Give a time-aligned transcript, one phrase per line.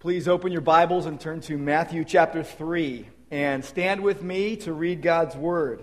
[0.00, 4.72] Please open your Bibles and turn to Matthew chapter 3 and stand with me to
[4.72, 5.82] read God's Word.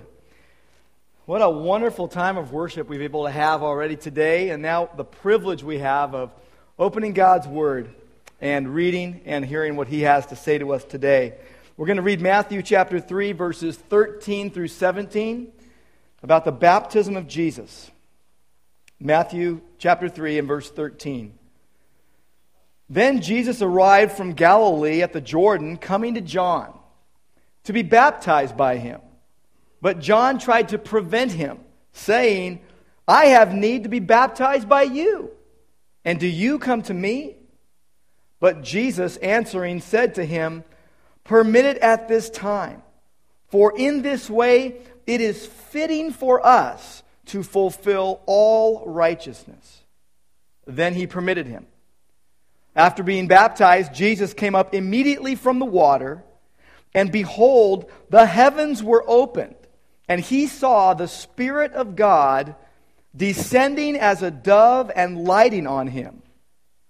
[1.26, 4.90] What a wonderful time of worship we've been able to have already today, and now
[4.96, 6.32] the privilege we have of
[6.80, 7.94] opening God's Word
[8.40, 11.34] and reading and hearing what He has to say to us today.
[11.76, 15.52] We're going to read Matthew chapter 3, verses 13 through 17,
[16.24, 17.92] about the baptism of Jesus.
[18.98, 21.38] Matthew chapter 3 and verse 13.
[22.90, 26.78] Then Jesus arrived from Galilee at the Jordan, coming to John
[27.64, 29.02] to be baptized by him.
[29.82, 31.60] But John tried to prevent him,
[31.94, 32.62] saying,
[33.08, 35.32] I have need to be baptized by you,
[36.04, 37.36] and do you come to me?
[38.40, 40.64] But Jesus answering said to him,
[41.24, 42.84] Permit it at this time,
[43.48, 49.82] for in this way it is fitting for us to fulfill all righteousness.
[50.68, 51.66] Then he permitted him.
[52.76, 56.24] After being baptized, Jesus came up immediately from the water,
[56.94, 59.56] and behold, the heavens were opened,
[60.10, 62.56] and he saw the Spirit of God
[63.16, 66.22] descending as a dove and lighting on him.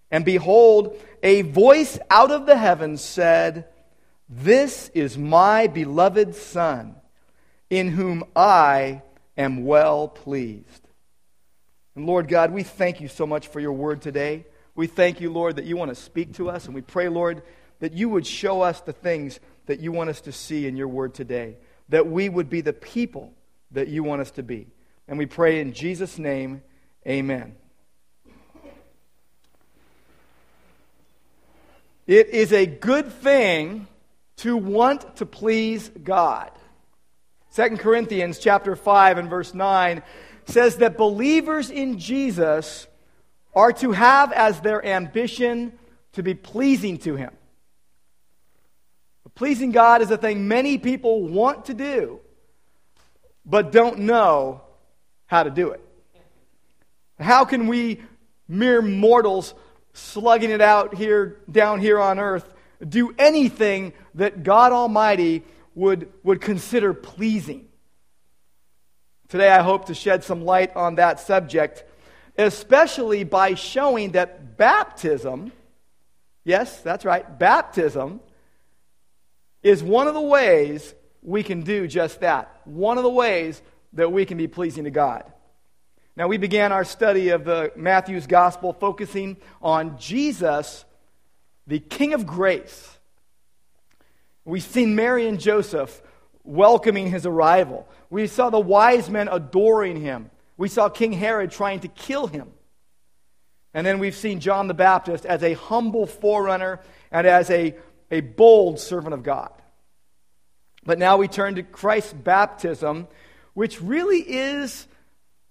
[0.09, 3.66] And behold, a voice out of the heavens said,
[4.27, 6.95] This is my beloved Son,
[7.70, 9.02] in whom I
[9.38, 10.88] am well pleased.
[11.95, 14.45] And Lord God, we thank you so much for your word today.
[14.75, 17.41] We thank you, Lord, that you want to speak to us, and we pray, Lord,
[17.79, 20.87] that you would show us the things that you want us to see in your
[20.87, 21.57] word today,
[21.89, 23.33] that we would be the people
[23.71, 24.67] that you want us to be.
[25.07, 26.61] And we pray in Jesus' name,
[27.07, 27.55] amen.
[32.07, 33.87] It is a good thing
[34.37, 36.51] to want to please God.
[37.55, 40.03] 2 Corinthians chapter 5 and verse 9
[40.45, 42.87] says that believers in Jesus
[43.56, 45.73] are to have as their ambition
[46.14, 47.31] to be pleasing to Him.
[49.36, 52.22] Pleasing God is a thing many people want to do,
[53.45, 54.61] but don't know
[55.26, 55.82] how to do it.
[57.20, 58.02] How can we,
[58.48, 59.54] mere mortals,
[59.94, 62.54] slugging it out here, down here on earth,
[62.88, 67.67] do anything that God Almighty would, would consider pleasing?
[69.27, 71.83] Today, I hope to shed some light on that subject
[72.37, 75.51] especially by showing that baptism,
[76.43, 78.19] yes, that's right, baptism
[79.63, 82.61] is one of the ways we can do just that.
[82.65, 83.61] One of the ways
[83.93, 85.23] that we can be pleasing to God.
[86.15, 90.85] Now, we began our study of the Matthew's gospel focusing on Jesus,
[91.67, 92.97] the King of grace.
[94.45, 96.02] We've seen Mary and Joseph
[96.43, 97.87] welcoming his arrival.
[98.09, 100.29] We saw the wise men adoring him.
[100.58, 102.52] We saw King Herod trying to kill him.
[103.73, 106.80] And then we've seen John the Baptist as a humble forerunner
[107.11, 107.76] and as a,
[108.10, 109.52] a bold servant of God.
[110.86, 113.08] But now we turn to Christ's baptism,
[113.54, 114.88] which really is,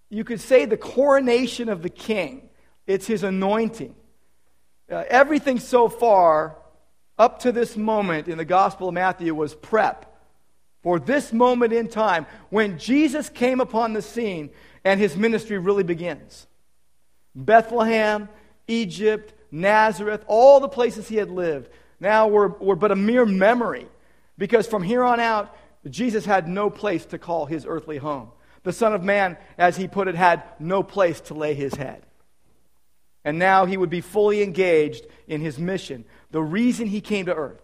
[0.09, 2.49] you could say, the coronation of the king.
[2.87, 3.95] It's his anointing.
[4.91, 6.57] Uh, everything so far,
[7.19, 10.11] up to this moment in the Gospel of Matthew, was prep
[10.83, 14.51] for this moment in time when Jesus came upon the scene
[14.85, 16.47] and his ministry really begins.
[17.35, 18.29] Bethlehem,
[18.69, 23.87] Egypt, Nazareth, all the places he had lived now were, were but a mere memory
[24.37, 25.57] because from here on out,
[25.89, 28.31] Jesus had no place to call his earthly home.
[28.63, 32.05] The Son of Man, as he put it, had no place to lay his head.
[33.25, 37.35] And now he would be fully engaged in his mission, the reason he came to
[37.35, 37.61] earth.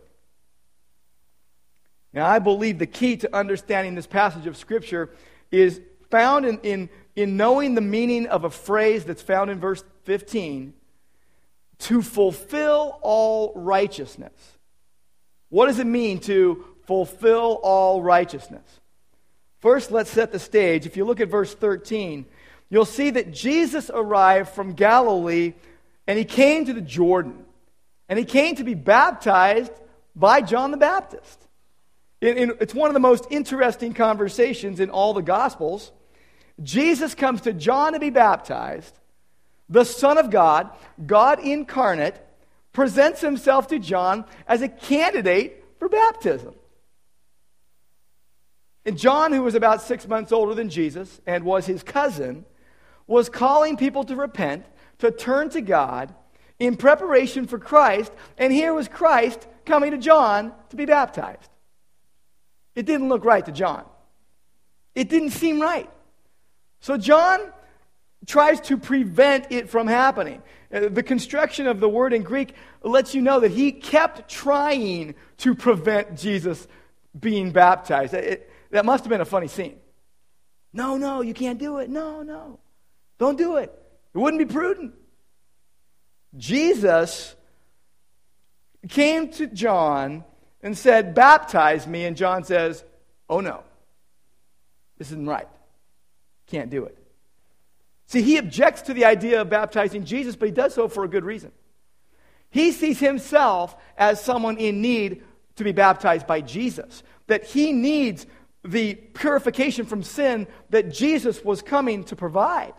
[2.12, 5.10] Now, I believe the key to understanding this passage of Scripture
[5.50, 9.82] is found in, in in knowing the meaning of a phrase that's found in verse
[10.04, 10.75] 15
[11.78, 14.32] to fulfill all righteousness.
[15.49, 18.62] What does it mean to fulfill all righteousness?
[19.60, 20.87] First, let's set the stage.
[20.87, 22.26] If you look at verse 13,
[22.69, 25.54] you'll see that Jesus arrived from Galilee
[26.06, 27.44] and he came to the Jordan.
[28.09, 29.73] And he came to be baptized
[30.17, 31.46] by John the Baptist.
[32.20, 35.93] It's one of the most interesting conversations in all the Gospels
[36.62, 38.95] Jesus comes to John to be baptized.
[39.69, 40.71] The Son of God,
[41.07, 42.21] God incarnate,
[42.73, 46.55] presents himself to John as a candidate for baptism.
[48.85, 52.45] And John, who was about six months older than Jesus and was his cousin,
[53.07, 54.65] was calling people to repent,
[54.99, 56.15] to turn to God
[56.59, 58.12] in preparation for Christ.
[58.39, 61.51] And here was Christ coming to John to be baptized.
[62.75, 63.85] It didn't look right to John.
[64.95, 65.91] It didn't seem right.
[66.81, 67.41] So John
[68.27, 70.43] tries to prevent it from happening.
[70.73, 75.15] Uh, the construction of the word in Greek lets you know that he kept trying
[75.38, 76.67] to prevent Jesus
[77.19, 78.15] being baptized.
[78.15, 79.77] It, that must have been a funny scene.
[80.73, 81.91] No, no, you can't do it.
[81.91, 82.61] No, no.
[83.19, 83.73] Don't do it.
[84.15, 84.94] It wouldn't be prudent.
[86.37, 87.35] Jesus
[88.88, 90.25] came to John
[90.62, 92.05] and said, Baptize me.
[92.05, 92.85] And John says,
[93.29, 93.65] Oh no,
[94.99, 95.49] this isn't right.
[96.50, 96.97] Can't do it.
[98.06, 101.08] See, he objects to the idea of baptizing Jesus, but he does so for a
[101.08, 101.52] good reason.
[102.50, 105.23] He sees himself as someone in need
[105.56, 108.26] to be baptized by Jesus, that he needs
[108.64, 112.75] the purification from sin that Jesus was coming to provide.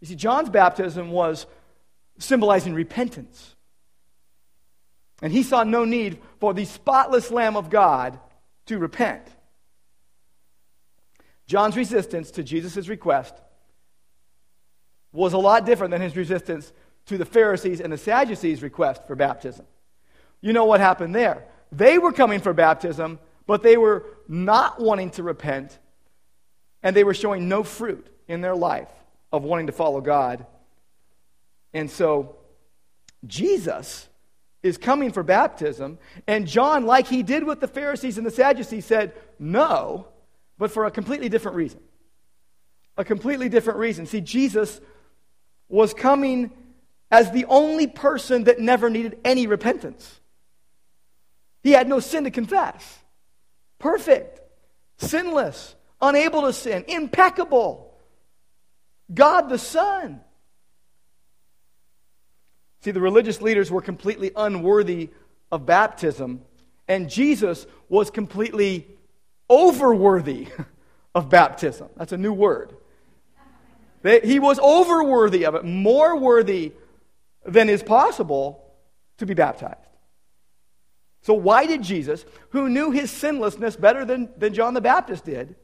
[0.00, 1.46] You see, John's baptism was
[2.18, 3.54] symbolizing repentance.
[5.22, 8.18] And he saw no need for the spotless Lamb of God
[8.66, 9.22] to repent.
[11.46, 13.34] John's resistance to Jesus' request
[15.12, 16.72] was a lot different than his resistance
[17.06, 19.66] to the Pharisees and the Sadducees' request for baptism.
[20.40, 21.46] You know what happened there?
[21.70, 25.78] They were coming for baptism, but they were not wanting to repent,
[26.82, 28.88] and they were showing no fruit in their life
[29.32, 30.46] of wanting to follow God.
[31.72, 32.36] And so,
[33.26, 34.08] Jesus
[34.62, 38.86] is coming for baptism, and John, like he did with the Pharisees and the Sadducees,
[38.86, 40.08] said no,
[40.58, 41.80] but for a completely different reason.
[42.96, 44.06] A completely different reason.
[44.06, 44.80] See, Jesus
[45.68, 46.50] was coming
[47.10, 50.20] as the only person that never needed any repentance.
[51.62, 52.98] He had no sin to confess.
[53.78, 54.40] Perfect,
[54.98, 57.94] sinless, unable to sin, impeccable.
[59.12, 60.20] God the Son.
[62.82, 65.10] See, the religious leaders were completely unworthy
[65.50, 66.42] of baptism,
[66.86, 68.86] and Jesus was completely
[69.48, 70.48] overworthy
[71.14, 71.88] of baptism.
[71.96, 72.74] That's a new word.
[74.02, 76.72] He was overworthy of it, more worthy
[77.46, 78.62] than is possible
[79.18, 79.78] to be baptized.
[81.22, 85.56] So, why did Jesus, who knew his sinlessness better than, than John the Baptist did,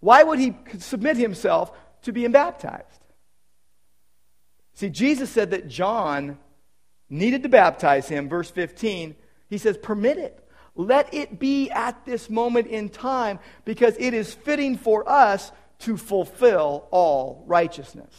[0.00, 2.84] why would he submit himself to being baptized?
[4.74, 6.38] See, Jesus said that John
[7.08, 8.28] needed to baptize him.
[8.28, 9.14] Verse 15,
[9.48, 10.48] he says, Permit it.
[10.74, 15.96] Let it be at this moment in time because it is fitting for us to
[15.96, 18.12] fulfill all righteousness.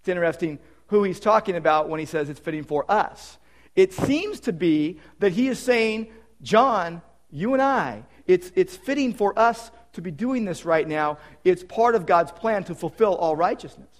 [0.00, 3.38] It's interesting who he's talking about when he says it's fitting for us.
[3.74, 6.08] It seems to be that he is saying,
[6.42, 11.18] John, you and I, it's, it's fitting for us to be doing this right now.
[11.44, 13.90] It's part of God's plan to fulfill all righteousness.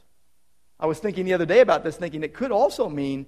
[0.78, 3.26] I was thinking the other day about this, thinking it could also mean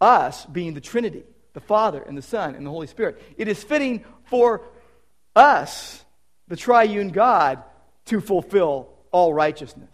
[0.00, 1.24] us being the Trinity,
[1.54, 3.20] the Father and the Son and the Holy Spirit.
[3.38, 4.62] It is fitting for
[5.34, 6.04] us,
[6.48, 7.62] the triune God,
[8.06, 9.90] to fulfill all righteousness.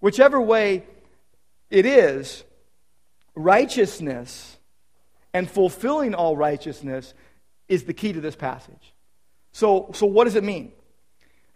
[0.00, 0.84] Whichever way
[1.70, 2.44] it is,
[3.34, 4.56] righteousness
[5.32, 7.14] and fulfilling all righteousness
[7.68, 8.94] is the key to this passage.
[9.52, 10.72] So, so what does it mean?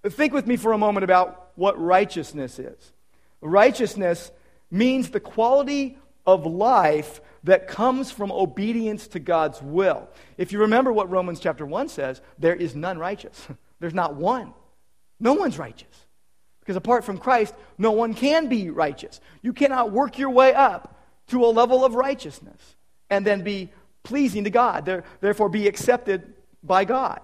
[0.04, 2.92] Think with me for a moment about what righteousness is.
[3.40, 4.30] Righteousness
[4.70, 10.08] means the quality of life that comes from obedience to God's will.
[10.36, 13.48] If you remember what Romans chapter 1 says, there is none righteous.
[13.80, 14.52] There's not one.
[15.18, 16.06] No one's righteous.
[16.60, 19.20] Because apart from Christ, no one can be righteous.
[19.40, 22.76] You cannot work your way up to a level of righteousness
[23.08, 23.70] and then be
[24.02, 27.20] pleasing to God, therefore be accepted by God.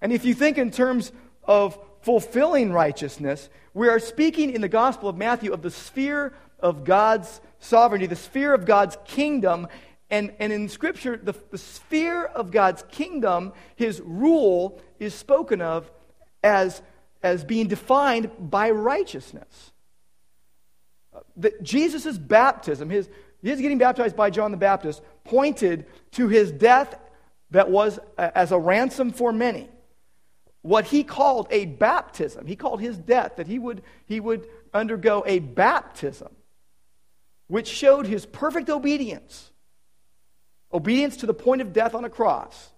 [0.00, 1.12] And if you think in terms
[1.44, 6.84] of fulfilling righteousness, we are speaking in the Gospel of Matthew of the sphere of
[6.84, 9.68] God's sovereignty, the sphere of God's kingdom.
[10.10, 15.90] And, and in Scripture, the, the sphere of God's kingdom, his rule, is spoken of
[16.42, 16.82] as,
[17.22, 19.72] as being defined by righteousness.
[21.36, 23.08] That Jesus' baptism, his,
[23.42, 26.98] his getting baptized by John the Baptist, pointed to his death
[27.50, 29.68] that was as a ransom for many.
[30.62, 35.22] What he called a baptism, he called his death that he would, he would undergo
[35.26, 36.34] a baptism,
[37.52, 39.50] which showed his perfect obedience
[40.72, 42.72] obedience to the point of death on a cross.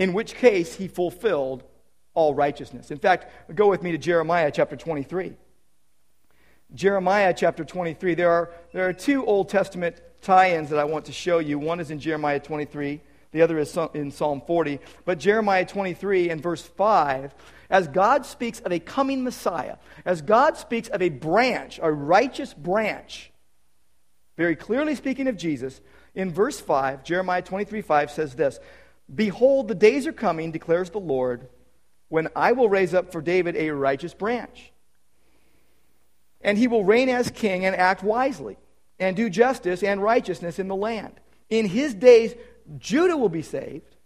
[0.00, 1.62] in which case he fulfilled
[2.14, 2.90] all righteousness.
[2.90, 5.36] In fact, go with me to Jeremiah chapter 23.
[6.74, 8.14] Jeremiah chapter 23.
[8.14, 11.58] There are, there are two Old Testament tie ins that I want to show you.
[11.58, 13.00] One is in Jeremiah 23,
[13.32, 14.80] the other is in Psalm 40.
[15.04, 17.34] But Jeremiah 23 and verse 5,
[17.70, 22.52] as God speaks of a coming Messiah, as God speaks of a branch, a righteous
[22.52, 23.30] branch,
[24.36, 25.80] very clearly speaking of Jesus,
[26.14, 28.58] in verse 5, Jeremiah 23 5 says this
[29.14, 31.48] Behold, the days are coming, declares the Lord,
[32.08, 34.72] when I will raise up for David a righteous branch.
[36.40, 38.56] And he will reign as king and act wisely,
[38.98, 41.14] and do justice and righteousness in the land.
[41.48, 42.34] In his days,
[42.78, 43.96] Judah will be saved,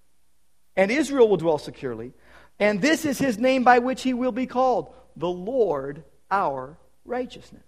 [0.77, 2.13] and Israel will dwell securely.
[2.59, 7.63] And this is his name by which he will be called the Lord our righteousness.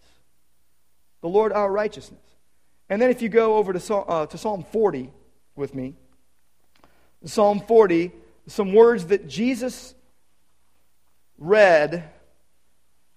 [1.20, 2.20] The Lord our righteousness.
[2.88, 5.12] And then if you go over to, uh, to Psalm 40
[5.56, 5.94] with me,
[7.24, 8.12] Psalm 40,
[8.46, 9.94] some words that Jesus
[11.38, 12.08] read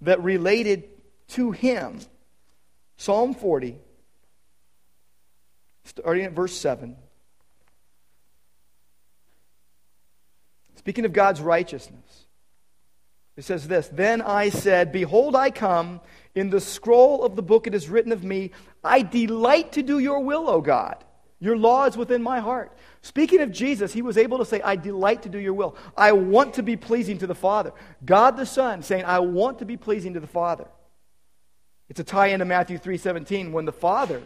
[0.02, 0.86] that related
[1.30, 2.00] to him.
[2.98, 3.78] Psalm 40,
[5.84, 6.96] starting at verse 7.
[10.79, 12.25] Speaking of God's righteousness,
[13.36, 16.00] it says this Then I said, Behold, I come.
[16.36, 20.00] In the scroll of the book it is written of me, I delight to do
[20.00, 21.03] your will, O God.
[21.41, 22.71] Your law is within my heart.
[23.01, 25.75] Speaking of Jesus, he was able to say, I delight to do your will.
[25.98, 27.74] I want to be pleasing to the Father.
[28.05, 30.67] God the Son saying, I want to be pleasing to the Father.
[31.89, 34.21] It's a tie into Matthew 3:17 when the Father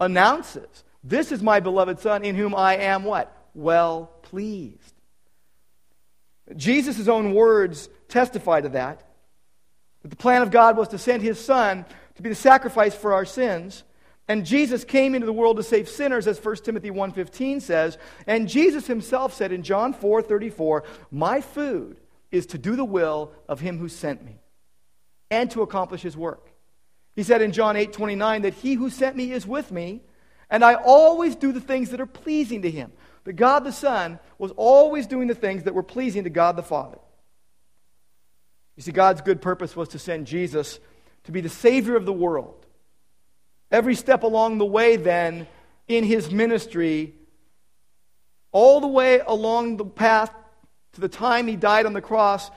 [0.00, 3.36] announces, This is my beloved Son in whom I am what?
[3.52, 4.94] Well pleased.
[6.56, 9.06] Jesus' own words testify to that.
[10.02, 11.84] That the plan of God was to send his Son
[12.16, 13.84] to be the sacrifice for our sins.
[14.28, 17.98] And Jesus came into the world to save sinners, as 1 Timothy 1.15 says.
[18.26, 21.98] And Jesus himself said in John 4.34, My food
[22.30, 24.40] is to do the will of him who sent me
[25.30, 26.52] and to accomplish his work.
[27.14, 30.02] He said in John 8.29 that he who sent me is with me,
[30.48, 32.92] and I always do the things that are pleasing to him.
[33.24, 36.62] But God the Son was always doing the things that were pleasing to God the
[36.62, 36.98] Father.
[38.76, 40.80] You see, God's good purpose was to send Jesus
[41.24, 42.66] to be the Savior of the world.
[43.70, 45.46] Every step along the way, then,
[45.88, 47.14] in his ministry,
[48.50, 50.30] all the way along the path
[50.92, 52.50] to the time he died on the cross,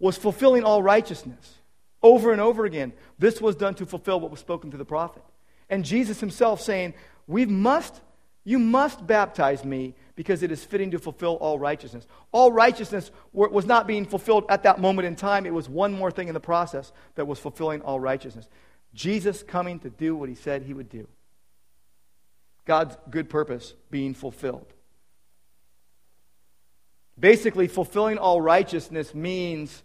[0.00, 1.54] was fulfilling all righteousness
[2.02, 2.92] over and over again.
[3.18, 5.22] This was done to fulfill what was spoken through the prophet.
[5.68, 6.94] And Jesus himself saying,
[7.26, 8.00] We must
[8.48, 12.06] you must baptize me because it is fitting to fulfill all righteousness.
[12.32, 16.10] All righteousness was not being fulfilled at that moment in time, it was one more
[16.10, 18.48] thing in the process that was fulfilling all righteousness.
[18.94, 21.06] Jesus coming to do what he said he would do.
[22.64, 24.72] God's good purpose being fulfilled.
[27.20, 29.82] Basically, fulfilling all righteousness means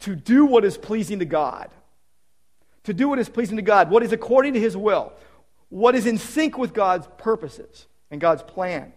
[0.00, 1.68] to do what is pleasing to God.
[2.84, 5.12] To do what is pleasing to God, what is according to his will
[5.68, 8.92] what is in sync with God's purposes and God's plan.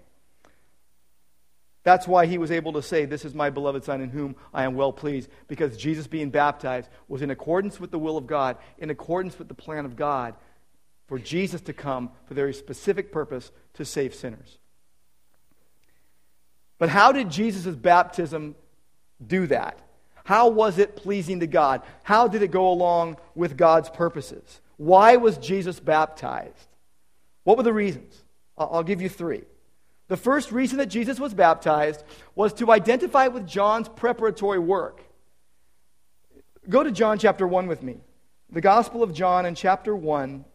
[1.83, 4.63] That's why he was able to say, This is my beloved Son in whom I
[4.65, 8.57] am well pleased, because Jesus being baptized was in accordance with the will of God,
[8.77, 10.35] in accordance with the plan of God,
[11.07, 14.59] for Jesus to come for very specific purpose to save sinners.
[16.77, 18.55] But how did Jesus' baptism
[19.25, 19.79] do that?
[20.23, 21.81] How was it pleasing to God?
[22.03, 24.61] How did it go along with God's purposes?
[24.81, 26.67] Why was Jesus baptized?
[27.43, 28.19] What were the reasons?
[28.57, 29.43] I'll give you three.
[30.07, 35.03] The first reason that Jesus was baptized was to identify with John's preparatory work.
[36.67, 37.97] Go to John chapter 1 with me.
[38.49, 40.45] The Gospel of John in chapter 1.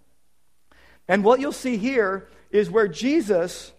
[1.06, 3.72] And what you'll see here is where Jesus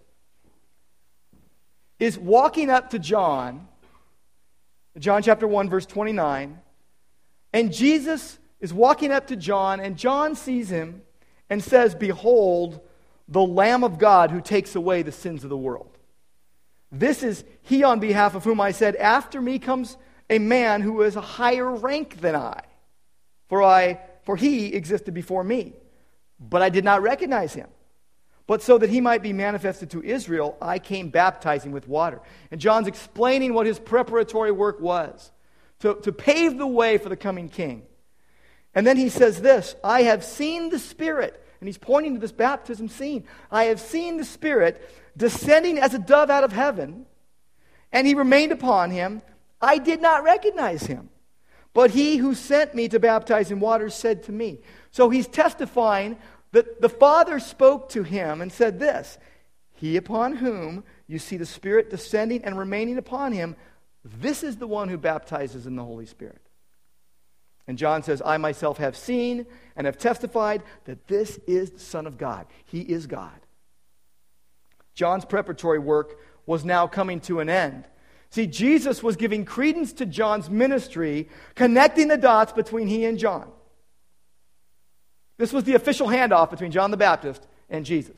[1.99, 3.67] is walking up to John,
[4.97, 6.57] John chapter 1, verse 29.
[7.51, 11.01] And Jesus is walking up to John, and John sees him
[11.49, 12.79] and says, Behold,
[13.27, 15.97] the Lamb of God who takes away the sins of the world.
[16.91, 19.97] This is he on behalf of whom I said, After me comes
[20.29, 22.61] a man who is a higher rank than I,
[23.49, 25.73] for, I, for he existed before me.
[26.39, 27.67] But I did not recognize him.
[28.45, 32.21] But so that he might be manifested to Israel, I came baptizing with water.
[32.49, 35.31] And John's explaining what his preparatory work was
[35.79, 37.83] to, to pave the way for the coming king.
[38.77, 41.43] And then he says this I have seen the Spirit.
[41.59, 43.23] And he's pointing to this baptism scene.
[43.49, 44.79] I have seen the Spirit
[45.17, 47.07] descending as a dove out of heaven,
[47.91, 49.23] and he remained upon him.
[49.59, 51.09] I did not recognize him.
[51.73, 54.59] But he who sent me to baptize in water said to me.
[54.91, 56.19] So he's testifying
[56.51, 59.17] that the Father spoke to him and said this
[59.73, 63.55] He upon whom you see the Spirit descending and remaining upon him,
[64.03, 66.46] this is the one who baptizes in the Holy Spirit.
[67.67, 69.45] And John says, I myself have seen
[69.75, 72.47] and have testified that this is the Son of God.
[72.65, 73.39] He is God.
[74.93, 77.85] John's preparatory work was now coming to an end.
[78.29, 83.49] See, Jesus was giving credence to John's ministry, connecting the dots between he and John.
[85.37, 88.17] This was the official handoff between John the Baptist and Jesus.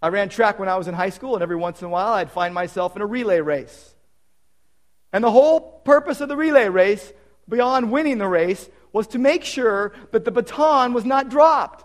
[0.00, 2.12] I ran track when I was in high school, and every once in a while
[2.12, 3.94] I'd find myself in a relay race.
[5.12, 7.12] And the whole purpose of the relay race,
[7.48, 11.84] beyond winning the race, was to make sure that the baton was not dropped.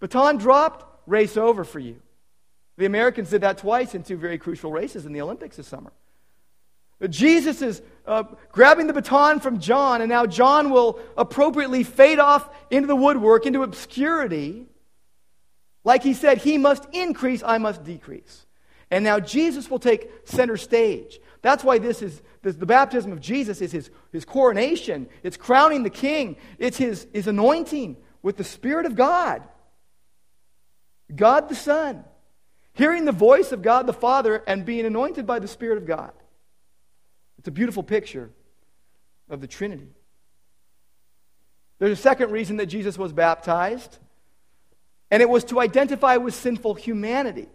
[0.00, 2.00] Baton dropped, race over for you.
[2.76, 5.92] The Americans did that twice in two very crucial races in the Olympics this summer.
[7.08, 12.48] Jesus is uh, grabbing the baton from John, and now John will appropriately fade off
[12.70, 14.66] into the woodwork, into obscurity.
[15.82, 18.44] Like he said, he must increase, I must decrease.
[18.90, 21.20] And now Jesus will take center stage.
[21.42, 25.08] That's why this is this, the baptism of Jesus is his, his coronation.
[25.22, 26.36] It's crowning the king.
[26.58, 29.42] It's his, his anointing with the Spirit of God.
[31.14, 32.04] God the Son.
[32.72, 36.12] Hearing the voice of God the Father and being anointed by the Spirit of God.
[37.38, 38.30] It's a beautiful picture
[39.28, 39.88] of the Trinity.
[41.78, 43.98] There's a second reason that Jesus was baptized,
[45.10, 47.48] and it was to identify with sinful humanity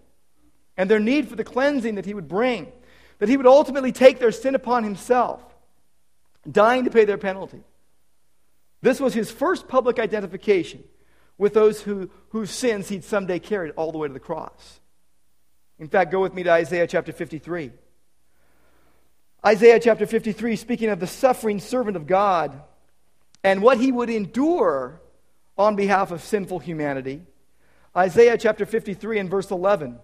[0.77, 2.71] and their need for the cleansing that he would bring,
[3.19, 5.41] that he would ultimately take their sin upon himself,
[6.49, 7.61] dying to pay their penalty.
[8.81, 10.83] This was his first public identification
[11.37, 14.79] with those who, whose sins he'd someday carried all the way to the cross.
[15.79, 17.71] In fact, go with me to Isaiah chapter 53.
[19.45, 22.61] Isaiah chapter 53, speaking of the suffering servant of God
[23.43, 25.01] and what he would endure
[25.57, 27.21] on behalf of sinful humanity.
[27.95, 29.99] Isaiah chapter 53 and verse 11.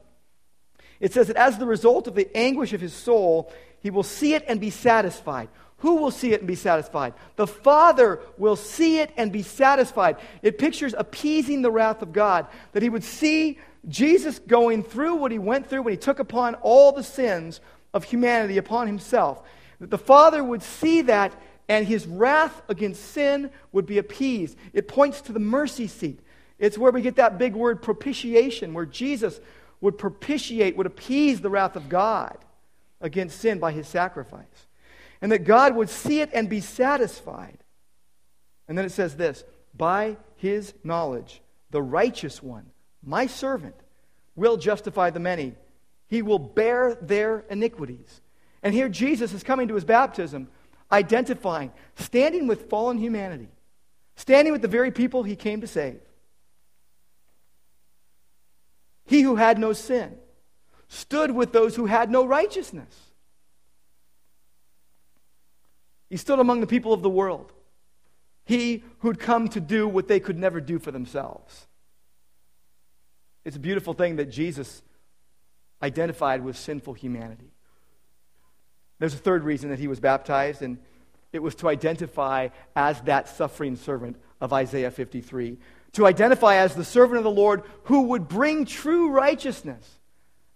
[1.01, 4.36] It says that as the result of the anguish of his soul, he will see
[4.36, 5.50] it and be satisfied.
[5.79, 7.15] Who will see it and be satisfied?
[7.36, 10.17] The Father will see it and be satisfied.
[10.43, 13.58] It pictures appeasing the wrath of God, that he would see
[13.89, 17.60] Jesus going through what he went through when he took upon all the sins
[17.96, 19.41] of humanity upon himself.
[19.79, 21.34] That the Father would see that
[21.67, 24.58] and his wrath against sin would be appeased.
[24.74, 26.20] It points to the mercy seat.
[26.60, 29.39] It's where we get that big word propitiation, where Jesus
[29.81, 32.38] would propitiate, would appease the wrath of God
[33.01, 34.67] against sin by his sacrifice.
[35.21, 37.57] And that God would see it and be satisfied.
[38.67, 39.43] And then it says this
[39.75, 42.67] by his knowledge, the righteous one,
[43.03, 43.75] my servant,
[44.35, 45.55] will justify the many.
[46.07, 48.22] He will bear their iniquities.
[48.63, 50.48] And here Jesus is coming to his baptism,
[50.91, 53.50] identifying, standing with fallen humanity,
[54.15, 56.00] standing with the very people he came to save.
[59.11, 60.15] He who had no sin
[60.87, 62.95] stood with those who had no righteousness.
[66.09, 67.51] He stood among the people of the world.
[68.45, 71.67] He who'd come to do what they could never do for themselves.
[73.43, 74.81] It's a beautiful thing that Jesus
[75.83, 77.51] identified with sinful humanity.
[79.00, 80.77] There's a third reason that he was baptized, and
[81.33, 82.47] it was to identify
[82.77, 85.57] as that suffering servant of Isaiah 53
[85.93, 89.99] to identify as the servant of the Lord who would bring true righteousness.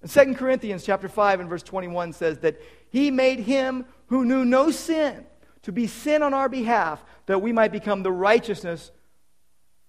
[0.01, 4.45] And 2 Corinthians chapter 5 and verse 21 says that he made him who knew
[4.45, 5.25] no sin
[5.63, 8.91] to be sin on our behalf that we might become the righteousness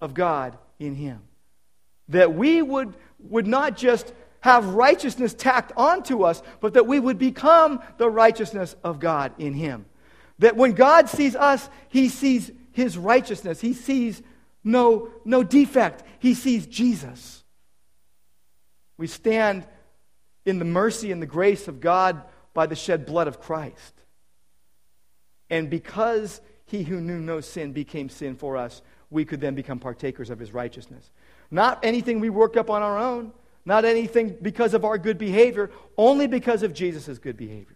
[0.00, 1.22] of God in him.
[2.08, 7.18] That we would, would not just have righteousness tacked onto us, but that we would
[7.18, 9.86] become the righteousness of God in him.
[10.38, 13.60] That when God sees us, he sees his righteousness.
[13.60, 14.22] He sees
[14.66, 16.02] no, no defect.
[16.18, 17.44] He sees Jesus.
[18.98, 19.64] We stand
[20.44, 22.20] in the mercy and the grace of God
[22.52, 23.94] by the shed blood of Christ.
[25.48, 29.78] And because he who knew no sin became sin for us, we could then become
[29.78, 31.12] partakers of his righteousness.
[31.48, 33.32] Not anything we worked up on our own,
[33.64, 37.75] not anything because of our good behavior, only because of Jesus' good behavior.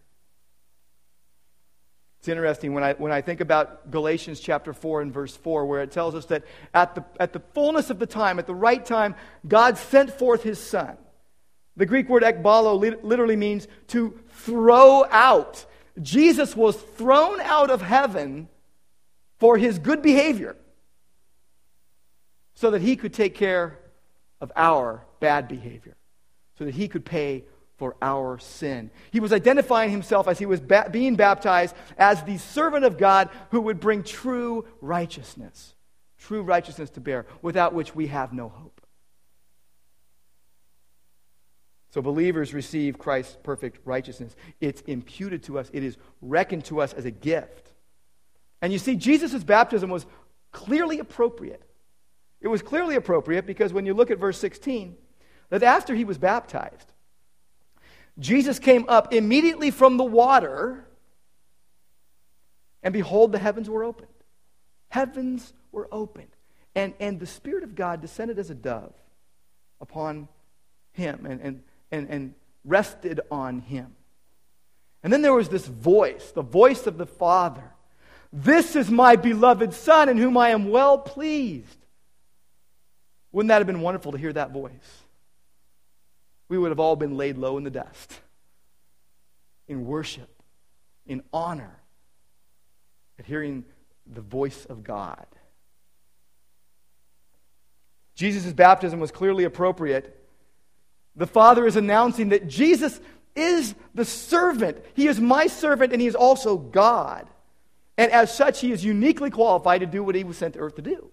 [2.20, 5.80] It's interesting when I, when I think about Galatians chapter 4 and verse 4, where
[5.80, 8.85] it tells us that at the, at the fullness of the time, at the right
[8.85, 9.14] time,
[9.48, 10.98] God sent forth his Son.
[11.78, 15.64] The Greek word ekbalo literally means to throw out.
[16.02, 18.48] Jesus was thrown out of heaven
[19.38, 20.56] for his good behavior
[22.52, 23.78] so that he could take care
[24.42, 25.96] of our bad behavior,
[26.59, 27.44] so that he could pay
[27.81, 28.90] for our sin.
[29.11, 33.31] He was identifying himself as he was ba- being baptized as the servant of God
[33.53, 35.75] who would bring true righteousness,
[36.19, 38.83] true righteousness to bear, without which we have no hope.
[41.88, 44.37] So believers receive Christ's perfect righteousness.
[44.61, 47.73] It's imputed to us, it is reckoned to us as a gift.
[48.61, 50.05] And you see, Jesus' baptism was
[50.53, 51.62] clearly appropriate.
[52.43, 54.99] It was clearly appropriate because when you look at verse 16,
[55.49, 56.93] that after he was baptized,
[58.20, 60.87] Jesus came up immediately from the water,
[62.83, 64.09] and behold, the heavens were opened.
[64.88, 66.28] Heavens were opened.
[66.74, 68.92] And, and the Spirit of God descended as a dove
[69.80, 70.28] upon
[70.92, 73.94] him and, and, and, and rested on him.
[75.02, 77.64] And then there was this voice, the voice of the Father.
[78.33, 81.78] This is my beloved Son in whom I am well pleased.
[83.33, 85.00] Wouldn't that have been wonderful to hear that voice?
[86.51, 88.21] We would have all been laid low in the dust
[89.69, 90.29] in worship,
[91.07, 91.79] in honor,
[93.21, 93.65] at hearing
[94.05, 95.27] the voice of God.
[98.17, 100.21] Jesus' baptism was clearly appropriate.
[101.15, 103.01] The Father is announcing that Jesus
[103.37, 104.79] is the servant.
[104.95, 107.29] He is my servant, and he is also God.
[107.97, 110.75] And as such, he is uniquely qualified to do what he was sent to earth
[110.77, 111.13] to do.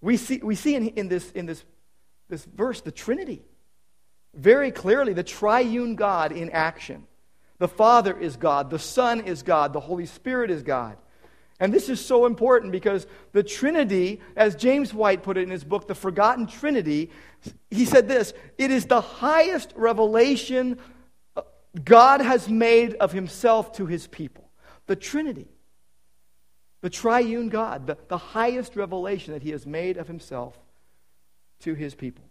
[0.00, 1.64] We see, we see in, in, this, in this,
[2.30, 3.42] this verse the Trinity.
[4.34, 7.06] Very clearly, the triune God in action.
[7.58, 10.96] The Father is God, the Son is God, the Holy Spirit is God.
[11.58, 15.62] And this is so important because the Trinity, as James White put it in his
[15.62, 17.10] book, The Forgotten Trinity,
[17.70, 20.78] he said this it is the highest revelation
[21.84, 24.50] God has made of himself to his people.
[24.86, 25.48] The Trinity,
[26.80, 30.58] the triune God, the, the highest revelation that he has made of himself
[31.60, 32.24] to his people.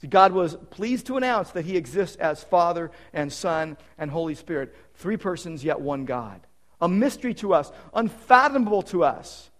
[0.00, 4.34] See, God was pleased to announce that he exists as Father and Son and Holy
[4.34, 6.40] Spirit, three persons, yet one God.
[6.80, 9.50] A mystery to us, unfathomable to us,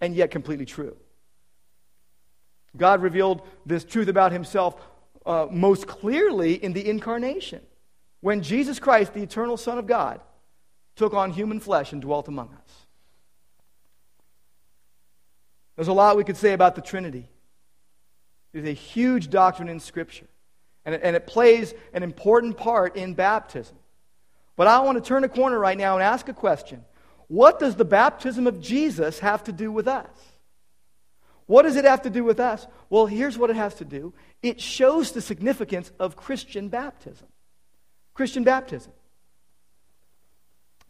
[0.00, 0.96] and yet completely true.
[2.76, 4.80] God revealed this truth about himself
[5.26, 7.60] uh, most clearly in the incarnation,
[8.20, 10.20] when Jesus Christ, the eternal Son of God,
[10.96, 12.86] took on human flesh and dwelt among us.
[15.76, 17.28] There's a lot we could say about the Trinity.
[18.52, 20.26] It is a huge doctrine in Scripture,
[20.84, 23.76] and it, and it plays an important part in baptism.
[24.56, 26.84] But I want to turn a corner right now and ask a question
[27.28, 30.08] What does the baptism of Jesus have to do with us?
[31.46, 32.66] What does it have to do with us?
[32.88, 34.12] Well, here's what it has to do
[34.42, 37.26] it shows the significance of Christian baptism.
[38.14, 38.92] Christian baptism.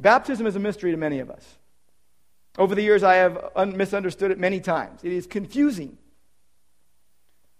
[0.00, 1.58] Baptism is a mystery to many of us.
[2.58, 5.00] Over the years, I have un- misunderstood it many times.
[5.04, 5.96] It is confusing.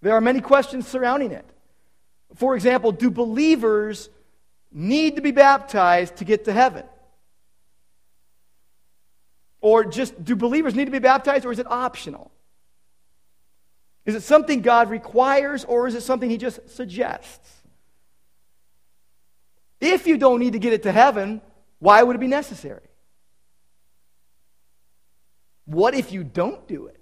[0.03, 1.47] There are many questions surrounding it.
[2.35, 4.11] For example, do believers
[4.73, 6.85] need to be baptized to get to heaven?
[9.61, 12.33] Or just do believers need to be baptized or is it optional?
[14.05, 17.63] Is it something God requires or is it something He just suggests?
[19.81, 21.41] If you don't need to get it to heaven,
[21.79, 22.89] why would it be necessary?
[25.65, 27.02] What if you don't do it?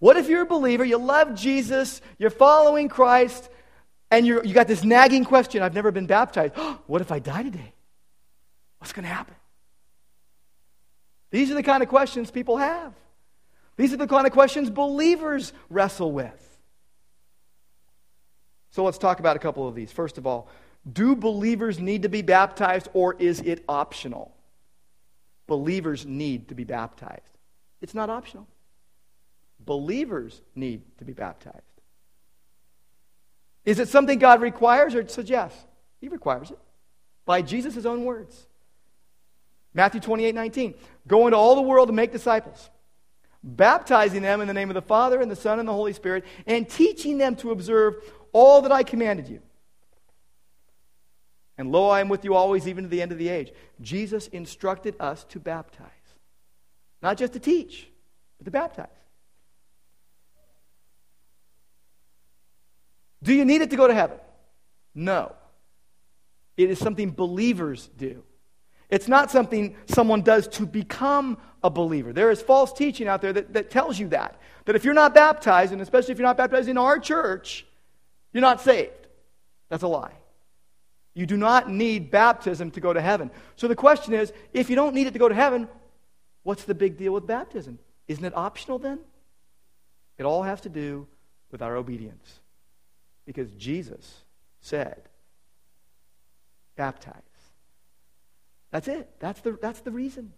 [0.00, 3.48] What if you're a believer, you love Jesus, you're following Christ,
[4.10, 6.54] and you you got this nagging question I've never been baptized.
[6.86, 7.74] what if I die today?
[8.78, 9.36] What's going to happen?
[11.30, 12.92] These are the kind of questions people have.
[13.76, 16.46] These are the kind of questions believers wrestle with.
[18.70, 19.92] So let's talk about a couple of these.
[19.92, 20.48] First of all,
[20.90, 24.34] do believers need to be baptized or is it optional?
[25.46, 27.20] Believers need to be baptized.
[27.82, 28.46] It's not optional.
[29.64, 31.62] Believers need to be baptized.
[33.64, 35.62] Is it something God requires or suggests?
[36.00, 36.58] He requires it
[37.26, 38.46] by Jesus' own words.
[39.74, 40.74] Matthew 28 19.
[41.06, 42.70] Go into all the world and make disciples,
[43.42, 46.24] baptizing them in the name of the Father and the Son and the Holy Spirit,
[46.46, 47.96] and teaching them to observe
[48.32, 49.40] all that I commanded you.
[51.58, 53.52] And lo, I am with you always, even to the end of the age.
[53.82, 55.86] Jesus instructed us to baptize,
[57.02, 57.88] not just to teach,
[58.38, 58.88] but to baptize.
[63.22, 64.18] Do you need it to go to heaven?
[64.94, 65.34] No.
[66.56, 68.22] It is something believers do.
[68.88, 72.12] It's not something someone does to become a believer.
[72.12, 74.40] There is false teaching out there that, that tells you that.
[74.64, 77.66] That if you're not baptized, and especially if you're not baptized in our church,
[78.32, 79.06] you're not saved.
[79.68, 80.14] That's a lie.
[81.14, 83.30] You do not need baptism to go to heaven.
[83.56, 85.68] So the question is if you don't need it to go to heaven,
[86.42, 87.78] what's the big deal with baptism?
[88.08, 88.98] Isn't it optional then?
[90.18, 91.06] It all has to do
[91.52, 92.39] with our obedience.
[93.30, 94.24] Because Jesus
[94.60, 95.02] said,
[96.74, 97.14] baptize.
[98.72, 99.08] That's it.
[99.20, 100.32] That's the, that's the reason.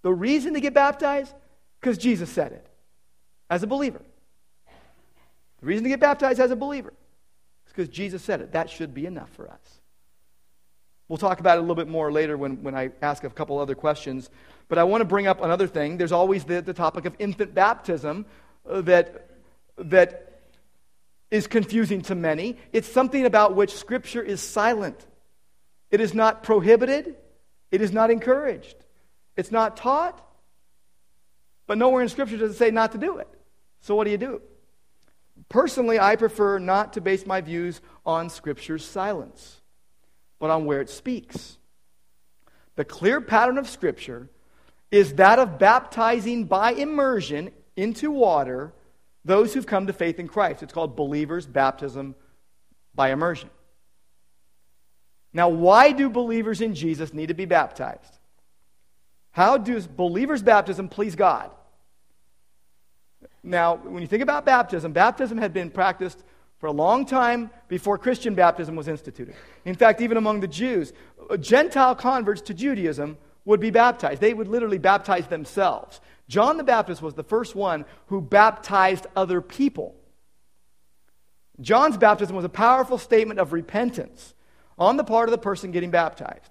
[0.00, 1.34] The reason to get baptized?
[1.78, 2.66] Because Jesus said it
[3.50, 4.00] as a believer.
[5.60, 6.94] The reason to get baptized as a believer
[7.66, 8.52] is because Jesus said it.
[8.52, 9.80] That should be enough for us.
[11.08, 13.58] We'll talk about it a little bit more later when, when I ask a couple
[13.58, 14.30] other questions.
[14.68, 15.98] But I want to bring up another thing.
[15.98, 18.24] There's always the, the topic of infant baptism
[18.66, 19.28] uh, that,
[19.76, 20.33] that
[21.30, 22.58] is confusing to many.
[22.72, 25.06] It's something about which Scripture is silent.
[25.90, 27.16] It is not prohibited,
[27.70, 28.76] it is not encouraged,
[29.36, 30.20] it's not taught.
[31.66, 33.28] But nowhere in Scripture does it say not to do it.
[33.80, 34.42] So what do you do?
[35.48, 39.60] Personally, I prefer not to base my views on Scripture's silence.
[40.38, 41.56] but on where it speaks.
[42.76, 44.28] The clear pattern of Scripture
[44.90, 48.74] is that of baptizing by immersion into water
[49.24, 50.62] those who've come to faith in Christ.
[50.62, 52.14] It's called believers' baptism
[52.94, 53.50] by immersion.
[55.32, 58.18] Now, why do believers in Jesus need to be baptized?
[59.32, 61.50] How does believers' baptism please God?
[63.42, 66.22] Now, when you think about baptism, baptism had been practiced
[66.58, 69.34] for a long time before Christian baptism was instituted.
[69.64, 70.92] In fact, even among the Jews,
[71.40, 74.20] Gentile converts to Judaism would be baptized.
[74.20, 76.00] They would literally baptize themselves.
[76.28, 79.94] John the Baptist was the first one who baptized other people.
[81.60, 84.34] John's baptism was a powerful statement of repentance
[84.78, 86.50] on the part of the person getting baptized.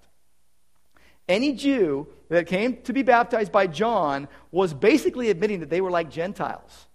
[1.28, 5.90] Any Jew that came to be baptized by John was basically admitting that they were
[5.90, 6.86] like Gentiles,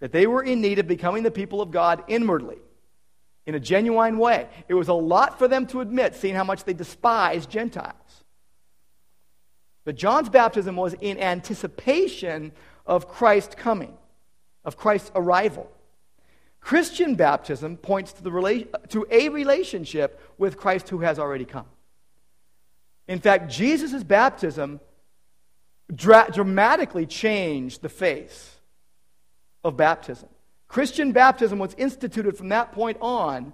[0.00, 2.58] that they were in need of becoming the people of God inwardly,
[3.46, 4.48] in a genuine way.
[4.68, 8.23] It was a lot for them to admit, seeing how much they despised Gentiles.
[9.84, 12.52] But John's baptism was in anticipation
[12.86, 13.96] of Christ coming,
[14.64, 15.70] of Christ's arrival.
[16.60, 21.66] Christian baptism points to, the rela- to a relationship with Christ who has already come.
[23.06, 24.80] In fact, Jesus' baptism
[25.94, 28.56] dra- dramatically changed the face
[29.62, 30.28] of baptism.
[30.68, 33.52] Christian baptism was instituted from that point on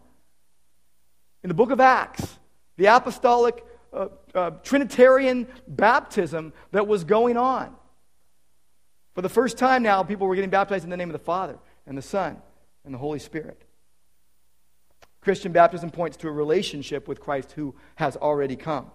[1.42, 2.38] in the book of Acts.
[2.76, 7.74] The apostolic uh, uh, Trinitarian baptism that was going on.
[9.14, 11.58] For the first time now, people were getting baptized in the name of the Father
[11.86, 12.40] and the Son
[12.84, 13.62] and the Holy Spirit.
[15.20, 18.90] Christian baptism points to a relationship with Christ who has already come.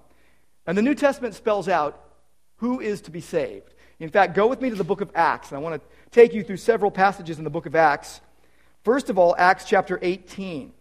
[0.65, 2.01] And the New Testament spells out
[2.57, 3.73] who is to be saved.
[3.99, 6.33] In fact, go with me to the book of Acts, and I want to take
[6.33, 8.21] you through several passages in the book of Acts.
[8.83, 10.73] First of all, Acts chapter 18.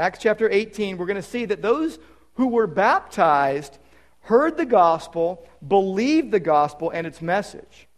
[0.00, 1.98] Acts chapter 18, we're going to see that those
[2.34, 3.78] who were baptized
[4.20, 7.88] heard the gospel, believed the gospel and its message.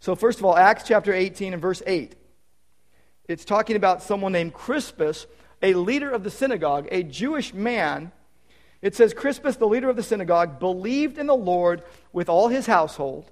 [0.00, 2.16] So, first of all, Acts chapter 18 and verse 8.
[3.28, 5.26] It's talking about someone named Crispus,
[5.62, 8.10] a leader of the synagogue, a Jewish man.
[8.80, 12.66] It says, Crispus, the leader of the synagogue, believed in the Lord with all his
[12.66, 13.30] household,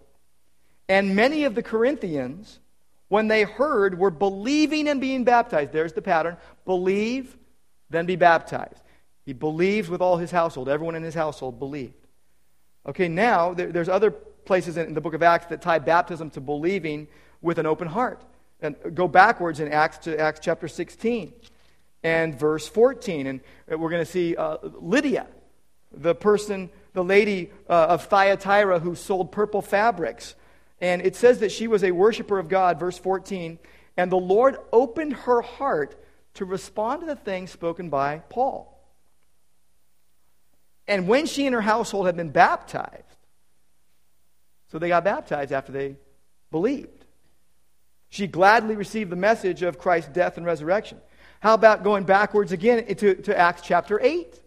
[0.89, 2.61] and many of the Corinthians,
[3.09, 5.73] when they heard, were believing and being baptized.
[5.73, 7.37] There's the pattern believe,
[7.91, 8.81] then be baptized.
[9.25, 10.69] He believed with all his household.
[10.69, 11.95] Everyone in his household believed.
[12.87, 16.31] Okay, now there, there's other places in, in the book of Acts that tie baptism
[16.31, 17.09] to believing
[17.43, 18.23] with an open heart.
[18.63, 21.33] And go backwards in Acts to Acts chapter 16
[22.03, 23.27] and verse 14.
[23.27, 25.27] And we're going to see uh, Lydia,
[25.93, 30.35] the person, the lady uh, of Thyatira who sold purple fabrics.
[30.81, 33.59] And it says that she was a worshiper of God, verse 14.
[33.97, 35.97] And the Lord opened her heart
[36.35, 38.77] to respond to the things spoken by Paul.
[40.87, 43.05] And when she and her household had been baptized,
[44.71, 45.97] so they got baptized after they
[46.51, 47.05] believed.
[48.09, 50.99] She gladly received the message of Christ's death and resurrection.
[51.41, 54.41] How about going backwards again to, to Acts chapter 8?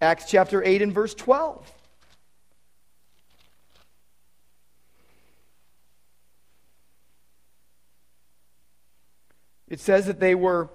[0.00, 1.72] Acts chapter 8 and verse 12.
[9.68, 10.68] It says that they were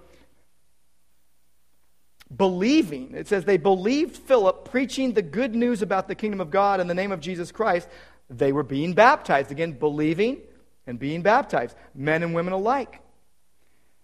[2.35, 3.13] believing.
[3.13, 6.87] It says they believed Philip preaching the good news about the kingdom of God in
[6.87, 7.87] the name of Jesus Christ.
[8.29, 9.51] They were being baptized.
[9.51, 10.41] Again, believing
[10.85, 13.01] and being baptized, men and women alike.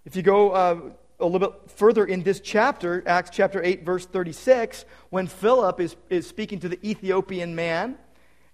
[0.05, 0.79] If you go uh,
[1.19, 5.95] a little bit further in this chapter, Acts chapter 8, verse 36, when Philip is,
[6.09, 7.97] is speaking to the Ethiopian man,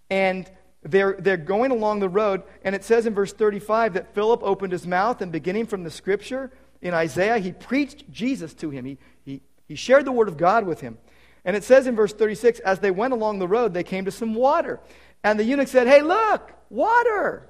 [0.10, 0.49] and
[0.84, 4.71] they're, they're going along the road, and it says in verse 35 that Philip opened
[4.71, 6.51] his mouth, and beginning from the scripture
[6.82, 8.86] in Isaiah, he preached Jesus to him.
[8.86, 10.97] He, he, he shared the word of God with him.
[11.45, 14.12] And it says in verse 36 as they went along the road, they came to
[14.12, 14.79] some water.
[15.23, 17.47] And the eunuch said, Hey, look, water.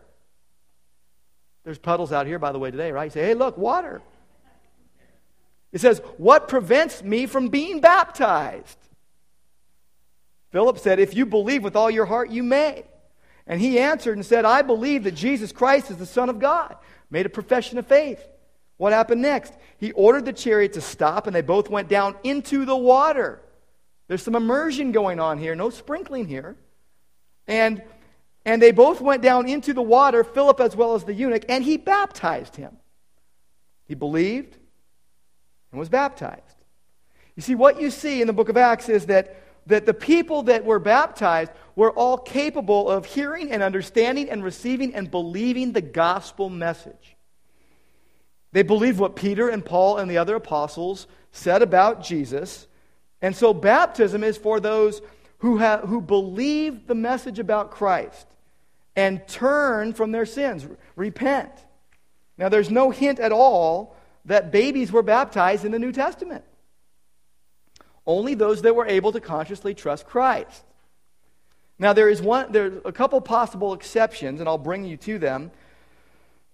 [1.64, 3.06] There's puddles out here, by the way, today, right?
[3.06, 4.02] You say, Hey, look, water.
[5.72, 8.78] It says, What prevents me from being baptized?
[10.52, 12.84] Philip said, If you believe with all your heart, you may.
[13.48, 16.76] And he answered and said, I believe that Jesus Christ is the Son of God.
[17.10, 18.24] Made a profession of faith.
[18.80, 19.54] What happened next?
[19.78, 23.42] He ordered the chariot to stop, and they both went down into the water.
[24.08, 26.56] There's some immersion going on here, no sprinkling here.
[27.46, 27.84] And,
[28.46, 31.62] and they both went down into the water, Philip as well as the eunuch, and
[31.62, 32.78] he baptized him.
[33.86, 34.56] He believed
[35.72, 36.56] and was baptized.
[37.36, 40.44] You see, what you see in the book of Acts is that, that the people
[40.44, 45.82] that were baptized were all capable of hearing and understanding and receiving and believing the
[45.82, 47.18] gospel message.
[48.52, 52.68] They believed what Peter and Paul and the other apostles said about Jesus.
[53.22, 55.02] And so baptism is for those
[55.40, 58.28] who, have, who believe the message about Christ
[58.96, 61.52] and turn from their sins, repent.
[62.38, 66.44] Now, there's no hint at all that babies were baptized in the New Testament.
[68.06, 70.64] Only those that were able to consciously trust Christ.
[71.78, 75.52] Now, there is one, there's a couple possible exceptions, and I'll bring you to them.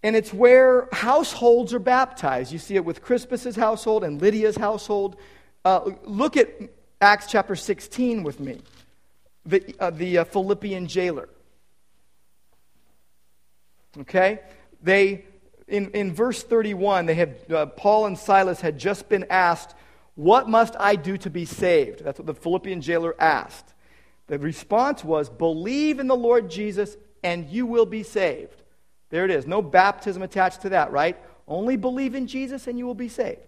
[0.06, 2.52] And it's where households are baptized.
[2.52, 5.16] You see it with Crispus's household and Lydia's household.
[5.66, 6.48] Uh, look at
[7.02, 8.62] Acts chapter 16 with me.
[9.48, 11.28] The, uh, the uh, Philippian jailer.
[14.02, 14.42] Okay?
[14.84, 15.26] They,
[15.68, 19.74] in, in verse 31, they have, uh, Paul and Silas had just been asked,
[20.14, 22.04] What must I do to be saved?
[22.04, 23.74] That's what the Philippian jailer asked.
[24.28, 28.62] The response was, Believe in the Lord Jesus and you will be saved.
[29.10, 29.46] There it is.
[29.46, 31.18] No baptism attached to that, right?
[31.48, 33.40] Only believe in Jesus and you will be saved.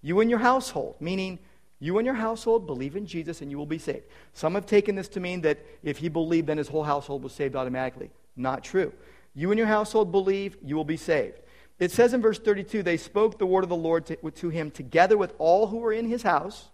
[0.00, 1.38] You and your household, meaning
[1.78, 4.04] you and your household believe in Jesus and you will be saved.
[4.32, 7.32] Some have taken this to mean that if he believed, then his whole household was
[7.32, 8.10] saved automatically.
[8.36, 8.92] Not true.
[9.34, 11.40] You and your household believe, you will be saved.
[11.78, 14.70] It says in verse 32 they spoke the word of the Lord to, to him
[14.70, 16.70] together with all who were in his house.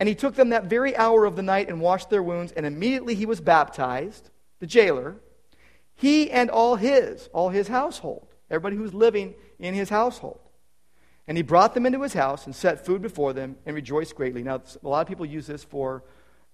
[0.00, 2.66] And he took them that very hour of the night and washed their wounds, and
[2.66, 5.16] immediately he was baptized, the jailer,
[6.02, 10.40] he and all his, all his household, everybody who was living in his household.
[11.28, 14.42] And he brought them into his house and set food before them and rejoiced greatly.
[14.42, 16.02] Now, a lot of people use this for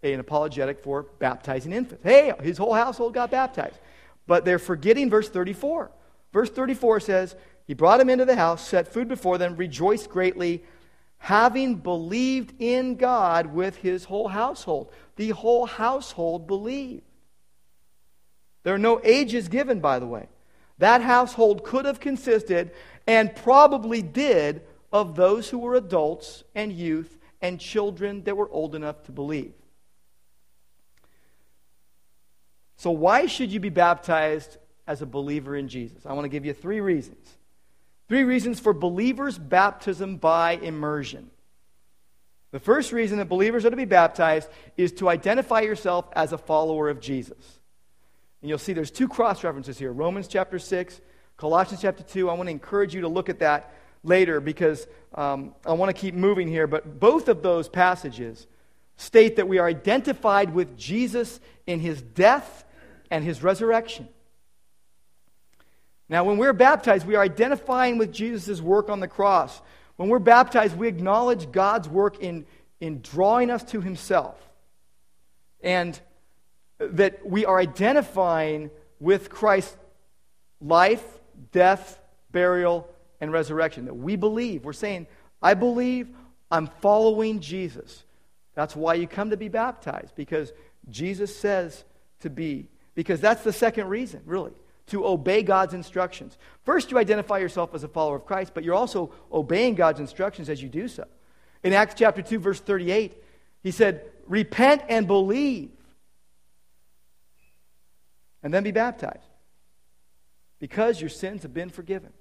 [0.03, 2.05] an apologetic for baptizing infants.
[2.05, 3.79] Hey, his whole household got baptized.
[4.27, 5.91] But they're forgetting verse 34.
[6.31, 7.35] Verse 34 says,
[7.67, 10.63] He brought them into the house, set food before them, rejoiced greatly,
[11.17, 14.93] having believed in God with his whole household.
[15.17, 17.08] The whole household believed.
[18.63, 20.29] There are no ages given, by the way.
[20.79, 22.73] That household could have consisted,
[23.07, 28.75] and probably did, of those who were adults and youth and children that were old
[28.75, 29.53] enough to believe.
[32.77, 36.07] So, why should you be baptized as a believer in Jesus?
[36.07, 37.37] I want to give you three reasons.
[38.09, 41.31] Three reasons for believers' baptism by immersion.
[42.53, 46.39] The first reason that believers are to be baptized is to identify yourself as a
[46.39, 47.58] follower of Jesus.
[48.43, 51.01] And you'll see there's two cross references here Romans chapter 6,
[51.37, 52.31] Colossians chapter 2.
[52.31, 53.75] I want to encourage you to look at that
[54.05, 56.67] later because um, I want to keep moving here.
[56.67, 58.47] But both of those passages
[58.97, 62.65] state that we are identified with Jesus in his death
[63.11, 64.09] and his resurrection.
[66.09, 69.61] Now, when we're baptized, we are identifying with Jesus' work on the cross.
[69.97, 72.47] When we're baptized, we acknowledge God's work in,
[72.81, 74.37] in drawing us to Himself.
[75.61, 76.01] And
[76.79, 79.77] that we are identifying with Christ's
[80.61, 81.05] life,
[81.53, 82.89] death, burial,
[83.21, 83.87] and resurrection.
[83.87, 84.65] That we believe.
[84.65, 85.07] We're saying,
[85.43, 86.09] I believe,
[86.51, 88.05] I'm following Jesus.
[88.55, 90.53] That's why you come to be baptized, because
[90.91, 91.85] Jesus says
[92.21, 92.67] to be.
[92.95, 94.53] Because that's the second reason, really
[94.89, 96.37] to obey God's instructions.
[96.65, 100.49] First, you identify yourself as a follower of Christ, but you're also obeying God's instructions
[100.49, 101.05] as you do so.
[101.63, 103.23] In Acts chapter 2, verse 38,
[103.63, 105.71] he said, Repent and believe,
[108.43, 109.19] and then be baptized,
[110.59, 112.13] because your sins have been forgiven.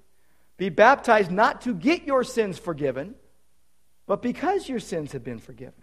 [0.56, 3.14] Be baptized not to get your sins forgiven,
[4.06, 5.74] but because your sins have been forgiven.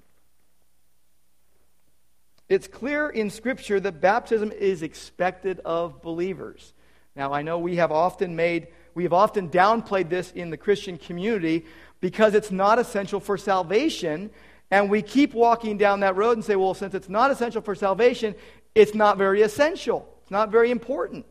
[2.47, 6.73] It's clear in Scripture that baptism is expected of believers.
[7.15, 10.97] Now, I know we have often made, we have often downplayed this in the Christian
[10.97, 11.65] community
[12.01, 14.29] because it's not essential for salvation.
[14.69, 17.73] And we keep walking down that road and say, well, since it's not essential for
[17.73, 18.35] salvation,
[18.75, 20.07] it's not very essential.
[20.25, 21.27] It's not very important.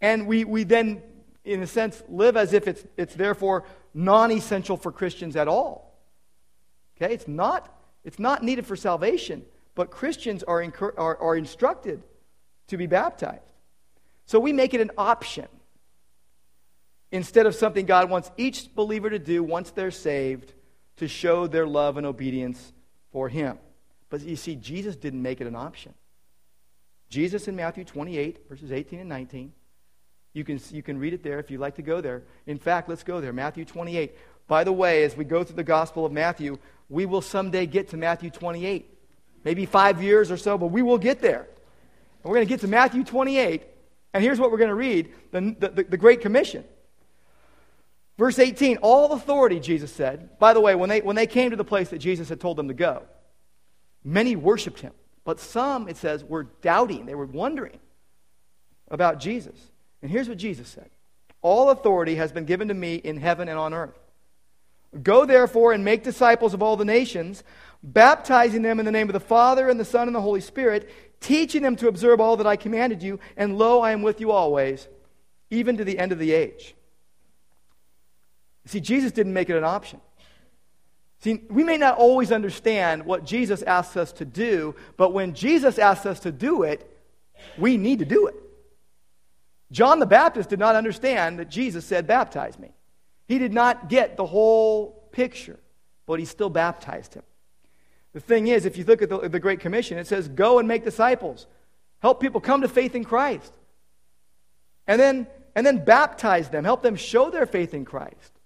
[0.00, 1.02] And we, we then,
[1.44, 5.92] in a sense, live as if it's, it's therefore non essential for Christians at all.
[6.96, 7.12] Okay?
[7.12, 12.04] It's not, it's not needed for salvation, but Christians are, incur- are, are instructed
[12.68, 13.42] to be baptized.
[14.26, 15.48] So we make it an option
[17.10, 20.52] instead of something God wants each believer to do once they're saved
[20.98, 22.72] to show their love and obedience
[23.10, 23.58] for Him.
[24.08, 25.94] But you see, Jesus didn't make it an option.
[27.12, 29.52] Jesus in Matthew 28, verses 18 and 19.
[30.32, 32.22] You can, you can read it there if you'd like to go there.
[32.46, 33.34] In fact, let's go there.
[33.34, 34.16] Matthew 28.
[34.48, 36.56] By the way, as we go through the Gospel of Matthew,
[36.88, 38.88] we will someday get to Matthew 28.
[39.44, 41.42] Maybe five years or so, but we will get there.
[42.22, 43.62] And we're going to get to Matthew 28,
[44.14, 46.64] and here's what we're going to read the, the, the, Great Commission.
[48.16, 50.38] Verse 18 All authority, Jesus said.
[50.38, 52.56] By the way, when they, when they came to the place that Jesus had told
[52.56, 53.02] them to go,
[54.02, 54.94] many worshiped him.
[55.24, 57.06] But some, it says, were doubting.
[57.06, 57.78] They were wondering
[58.90, 59.56] about Jesus.
[60.00, 60.90] And here's what Jesus said
[61.40, 63.98] All authority has been given to me in heaven and on earth.
[65.02, 67.44] Go therefore and make disciples of all the nations,
[67.82, 70.90] baptizing them in the name of the Father and the Son and the Holy Spirit,
[71.20, 74.32] teaching them to observe all that I commanded you, and lo, I am with you
[74.32, 74.88] always,
[75.50, 76.74] even to the end of the age.
[78.66, 80.00] See, Jesus didn't make it an option.
[81.22, 85.78] See, we may not always understand what Jesus asks us to do, but when Jesus
[85.78, 86.88] asks us to do it,
[87.56, 88.34] we need to do it.
[89.70, 92.72] John the Baptist did not understand that Jesus said, Baptize me.
[93.28, 95.60] He did not get the whole picture,
[96.06, 97.22] but he still baptized him.
[98.14, 100.66] The thing is, if you look at the, the Great Commission, it says, Go and
[100.66, 101.46] make disciples.
[102.00, 103.52] Help people come to faith in Christ.
[104.88, 106.64] And then, and then baptize them.
[106.64, 108.40] Help them show their faith in Christ.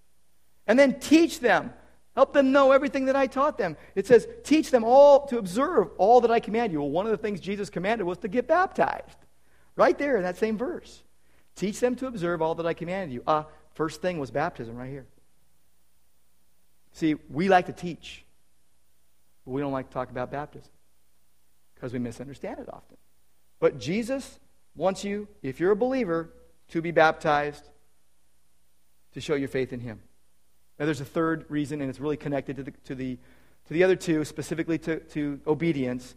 [0.67, 1.73] And then teach them.
[2.17, 3.77] Help them know everything that I taught them.
[3.95, 6.81] It says, Teach them all to observe all that I command you.
[6.81, 9.19] Well, one of the things Jesus commanded was to get baptized.
[9.77, 11.03] Right there in that same verse.
[11.55, 13.23] Teach them to observe all that I commanded you.
[13.27, 13.45] Uh,
[13.75, 15.07] first thing was baptism right here.
[16.93, 18.25] See, we like to teach,
[19.45, 20.71] but we don't like to talk about baptism
[21.75, 22.97] because we misunderstand it often.
[23.61, 24.41] But Jesus
[24.75, 26.31] wants you, if you're a believer,
[26.69, 27.69] to be baptized
[29.13, 30.01] to show your faith in Him.
[30.79, 33.19] Now, there's a third reason, and it's really connected to the, to the,
[33.67, 36.15] to the other two, specifically to, to obedience.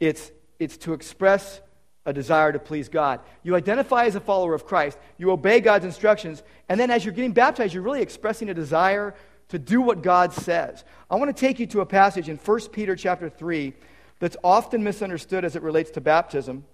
[0.00, 1.60] It's, it's to express
[2.04, 3.20] a desire to please God.
[3.42, 7.14] You identify as a follower of Christ, you obey God's instructions, and then as you're
[7.14, 9.14] getting baptized, you're really expressing a desire
[9.48, 10.84] to do what God says.
[11.10, 13.72] I want to take you to a passage in 1 Peter chapter 3
[14.18, 16.64] that's often misunderstood as it relates to baptism.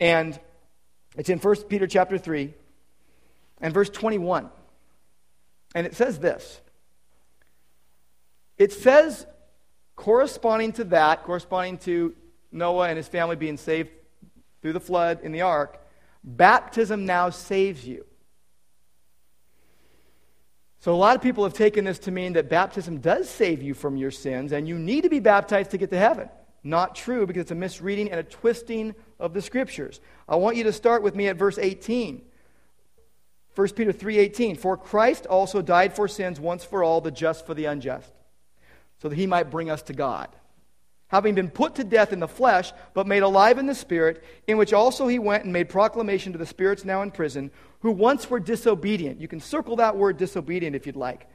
[0.00, 0.38] And
[1.16, 2.54] it's in 1 Peter chapter 3
[3.60, 4.48] and verse 21.
[5.74, 6.60] And it says this.
[8.58, 9.26] It says
[9.96, 12.14] corresponding to that, corresponding to
[12.50, 13.90] Noah and his family being saved
[14.60, 15.80] through the flood in the ark,
[16.22, 18.04] baptism now saves you.
[20.80, 23.72] So, a lot of people have taken this to mean that baptism does save you
[23.72, 26.28] from your sins and you need to be baptized to get to heaven.
[26.64, 30.00] Not true because it's a misreading and a twisting of the scriptures.
[30.28, 32.22] I want you to start with me at verse 18.
[33.54, 37.54] 1 Peter 3:18 For Christ also died for sins once for all the just for
[37.54, 38.12] the unjust
[39.00, 40.28] so that he might bring us to God
[41.12, 44.56] having been put to death in the flesh, but made alive in the Spirit, in
[44.56, 47.50] which also he went and made proclamation to the spirits now in prison,
[47.80, 49.20] who once were disobedient.
[49.20, 51.26] You can circle that word disobedient if you'd like,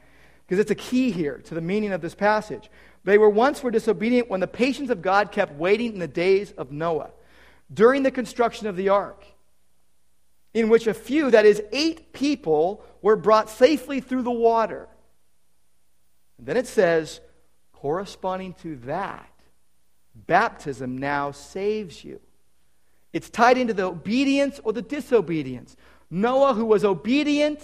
[0.44, 2.68] because it's a key here to the meaning of this passage.
[3.04, 6.50] They were once were disobedient when the patience of God kept waiting in the days
[6.50, 7.12] of Noah,
[7.72, 9.24] during the construction of the ark,
[10.58, 14.88] in which a few, that is, eight people, were brought safely through the water.
[16.38, 17.20] And then it says,
[17.72, 19.30] corresponding to that,
[20.26, 22.20] Baptism now saves you.
[23.12, 25.76] It's tied into the obedience or the disobedience.
[26.10, 27.60] Noah, who was obedient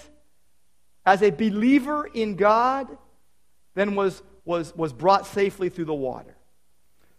[1.05, 2.97] as a believer in God,
[3.75, 6.37] then was, was, was brought safely through the water.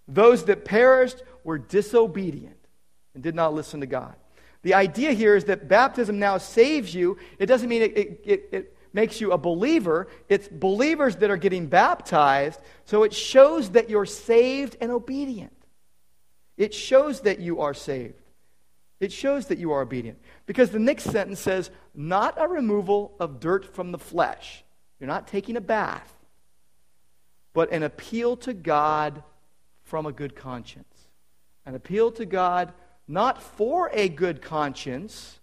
[0.07, 2.57] Those that perished were disobedient
[3.13, 4.15] and did not listen to God.
[4.65, 7.19] The idea here is that baptism now saves you.
[7.37, 10.07] It doesn't mean it, it, it, it makes you a believer.
[10.27, 12.59] It's believers that are getting baptized.
[12.85, 15.53] So it shows that you're saved and obedient.
[16.57, 18.19] It shows that you are saved.
[18.99, 20.17] It shows that you are obedient.
[20.47, 24.63] Because the next sentence says, not a removal of dirt from the flesh.
[24.99, 26.11] You're not taking a bath,
[27.53, 29.21] but an appeal to God
[29.83, 30.87] from a good conscience.
[31.67, 32.73] An appeal to God
[33.07, 35.39] not for a good conscience,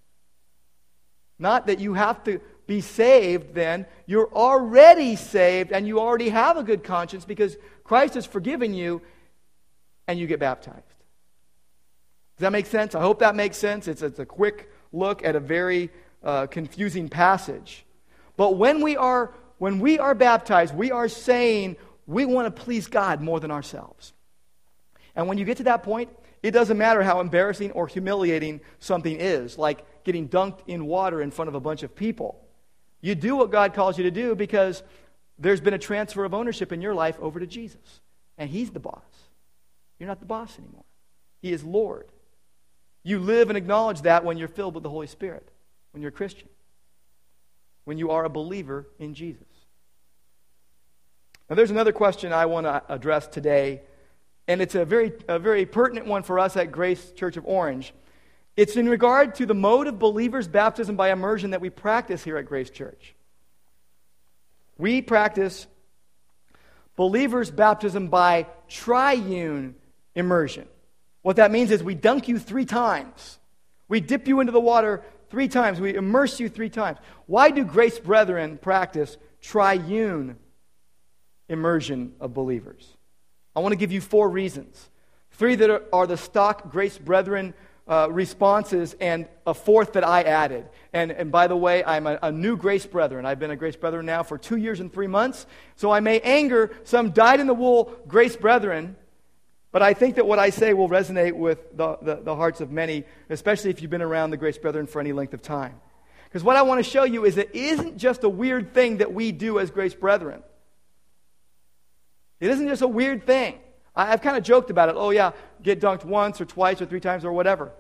[1.39, 6.57] not that you have to be saved, then you're already saved and you already have
[6.57, 9.03] a good conscience because Christ has forgiven you
[10.07, 10.79] and you get baptized.
[12.37, 12.95] Does that make sense?
[12.95, 13.89] I hope that makes sense.
[13.89, 15.91] It's, it's a quick look at a very
[16.23, 17.85] uh, confusing passage.
[18.37, 21.77] But when we are when we are baptized, we are saying
[22.09, 24.13] we want to please God more than ourselves.
[25.15, 26.09] And when you get to that point,
[26.43, 31.31] it doesn't matter how embarrassing or humiliating something is, like getting dunked in water in
[31.31, 32.41] front of a bunch of people.
[33.01, 34.83] You do what God calls you to do because
[35.39, 38.01] there's been a transfer of ownership in your life over to Jesus.
[38.39, 39.03] And He's the boss.
[39.99, 40.85] You're not the boss anymore,
[41.41, 42.07] He is Lord.
[43.05, 45.49] You live and acknowledge that when you're filled with the Holy Spirit,
[45.91, 46.49] when you're a Christian,
[47.85, 49.47] when you are a believer in Jesus.
[51.51, 53.83] Now, there's another question I want to address today,
[54.49, 57.93] and it's a very, a very pertinent one for us at Grace Church of Orange.
[58.57, 62.37] It's in regard to the mode of believers' baptism by immersion that we practice here
[62.37, 63.15] at Grace Church.
[64.77, 65.67] We practice
[66.97, 69.75] believers' baptism by triune
[70.15, 70.67] immersion.
[71.23, 73.39] What that means is we dunk you three times.
[73.89, 75.81] We dip you into the water Three times.
[75.81, 76.99] We immerse you three times.
[77.25, 80.37] Why do Grace Brethren practice triune
[81.49, 82.87] immersion of believers?
[83.55, 84.89] I want to give you four reasons.
[85.33, 87.55] Three that are, are the stock Grace Brethren
[87.89, 90.67] uh, responses, and a fourth that I added.
[90.93, 93.27] And, and by the way, I'm a, a, new Grace Brethren.
[93.27, 95.47] I've been a Grace Brethren now for two years and three months.
[95.77, 98.97] So I may anger some dyed in the wool Grace Brethren,
[99.73, 102.71] but I think that what I say will resonate with the, the, the hearts of
[102.71, 105.81] many, especially if you've been around the Grace Brethren for any length of time.
[106.25, 109.13] Because what I want to show you is it isn't just a weird thing that
[109.13, 110.43] we do as Grace Brethren.
[112.43, 113.61] It isn't just a weird thing.
[113.95, 114.97] I, have kind of joked about it.
[114.99, 115.31] Oh, yeah,
[115.63, 117.71] get dunked once or twice or three times or whatever.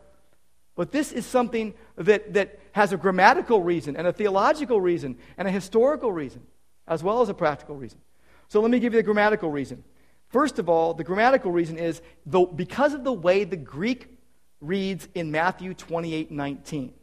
[0.76, 5.48] But this is something that, that has a grammatical reason and a theological reason and
[5.48, 6.42] a historical reason,
[6.86, 7.98] as well as a practical reason.
[8.46, 9.82] So let me give you the grammatical reason.
[10.28, 14.16] First of all, the grammatical reason is the, because of the way the Greek
[14.60, 16.94] reads in Matthew 28 19,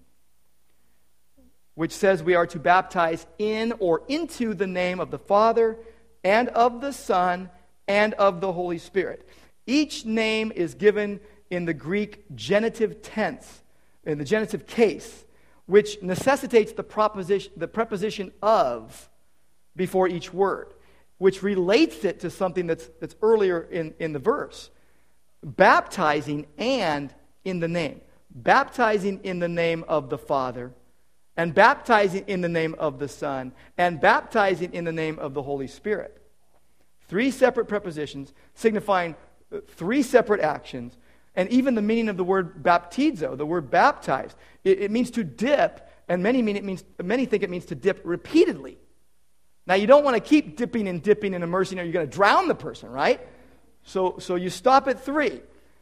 [1.76, 5.78] which says we are to baptize in or into the name of the Father
[6.24, 7.50] and of the Son
[7.88, 9.28] and of the Holy Spirit.
[9.66, 13.64] Each name is given in the Greek genitive tense,
[14.06, 15.26] in the genitive case,
[15.66, 19.10] which necessitates the, proposition, the preposition of
[19.76, 20.74] before each word,
[21.18, 24.70] which relates it to something that's, that's earlier in, in the verse.
[25.44, 27.14] Baptizing and
[27.46, 28.02] in the name.
[28.30, 30.72] Baptizing in the name of the Father,
[31.40, 35.42] and baptizing in the name of the Son, and baptizing in the name of the
[35.42, 36.22] Holy Spirit.
[37.08, 39.16] Three separate prepositions signifying
[39.50, 40.98] uh, three separate actions.
[41.36, 44.36] And even the meaning of the word baptizo, the word baptized,
[44.66, 47.76] it, it means to dip, and many, mean it means, many think it means to
[47.76, 48.78] dip repeatedly.
[49.66, 52.14] Now, you don't want to keep dipping and dipping and immersing, or you're going to
[52.14, 53.26] drown the person, right?
[53.84, 55.40] So, so you stop at three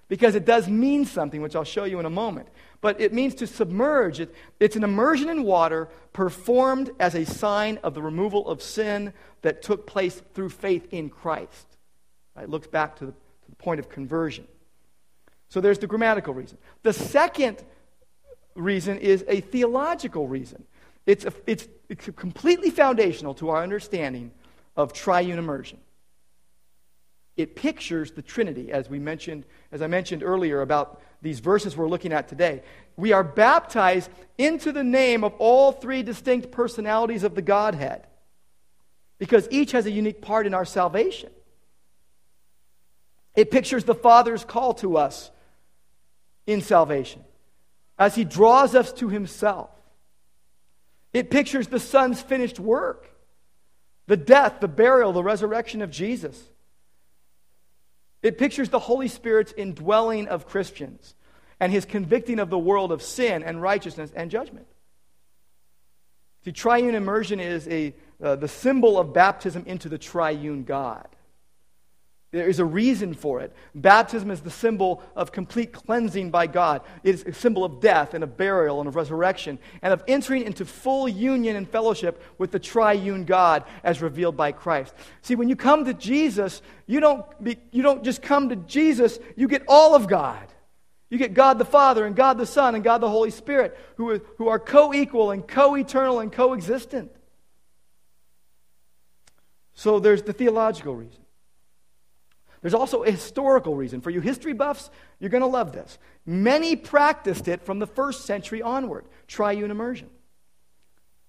[0.07, 2.47] because it does mean something, which I'll show you in a moment.
[2.81, 4.19] But it means to submerge.
[4.19, 9.13] It, it's an immersion in water performed as a sign of the removal of sin
[9.41, 11.77] that took place through faith in Christ.
[12.39, 14.47] It looks back to the, to the point of conversion.
[15.49, 16.57] So there's the grammatical reason.
[16.83, 17.63] The second
[18.55, 20.63] reason is a theological reason.
[21.05, 24.31] It's, a, it's, it's completely foundational to our understanding
[24.75, 25.79] of triune immersion
[27.37, 31.87] it pictures the Trinity, as we mentioned, as I mentioned earlier about these verses we're
[31.87, 32.63] looking at today.
[32.95, 38.07] We are baptized into the name of all three distinct personalities of the Godhead,
[39.19, 41.29] because each has a unique part in our salvation.
[43.35, 45.29] It pictures the Father's call to us
[46.47, 47.23] in salvation
[47.99, 49.69] as he draws us to himself.
[51.13, 53.09] It pictures the Son's finished work,
[54.07, 56.41] the death, the burial, the resurrection of Jesus.
[58.27, 61.15] It pictures the Holy Spirit's indwelling of Christians
[61.61, 64.67] and his convicting of the world of sin and righteousness and judgment.
[66.43, 71.07] See, triune immersion is a, uh, the symbol of baptism into the triune God.
[72.31, 73.53] There is a reason for it.
[73.73, 76.81] Baptism is the symbol of complete cleansing by God.
[77.01, 80.43] It is a symbol of death and of burial and of resurrection and of entering
[80.43, 84.93] into full union and fellowship with the triune God as revealed by Christ.
[85.21, 89.19] See, when you come to Jesus, you don't, be, you don't just come to Jesus,
[89.37, 90.53] you get all of God.
[91.09, 94.09] You get God the Father and God the Son and God the Holy Spirit, who
[94.09, 97.09] are, who are co equal and co eternal and co existent.
[99.73, 101.21] So there's the theological reason.
[102.61, 104.01] There's also a historical reason.
[104.01, 104.89] For you history buffs,
[105.19, 105.97] you're going to love this.
[106.25, 110.09] Many practiced it from the first century onward, triune immersion.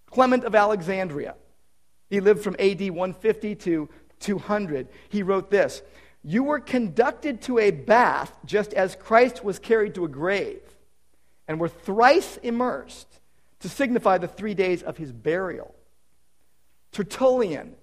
[0.06, 1.34] Clement of Alexandria,
[2.08, 3.88] he lived from AD 150 to
[4.20, 4.88] 200.
[5.08, 5.82] He wrote this
[6.22, 10.62] You were conducted to a bath just as Christ was carried to a grave,
[11.46, 13.20] and were thrice immersed
[13.60, 15.74] to signify the three days of his burial.
[16.92, 17.76] Tertullian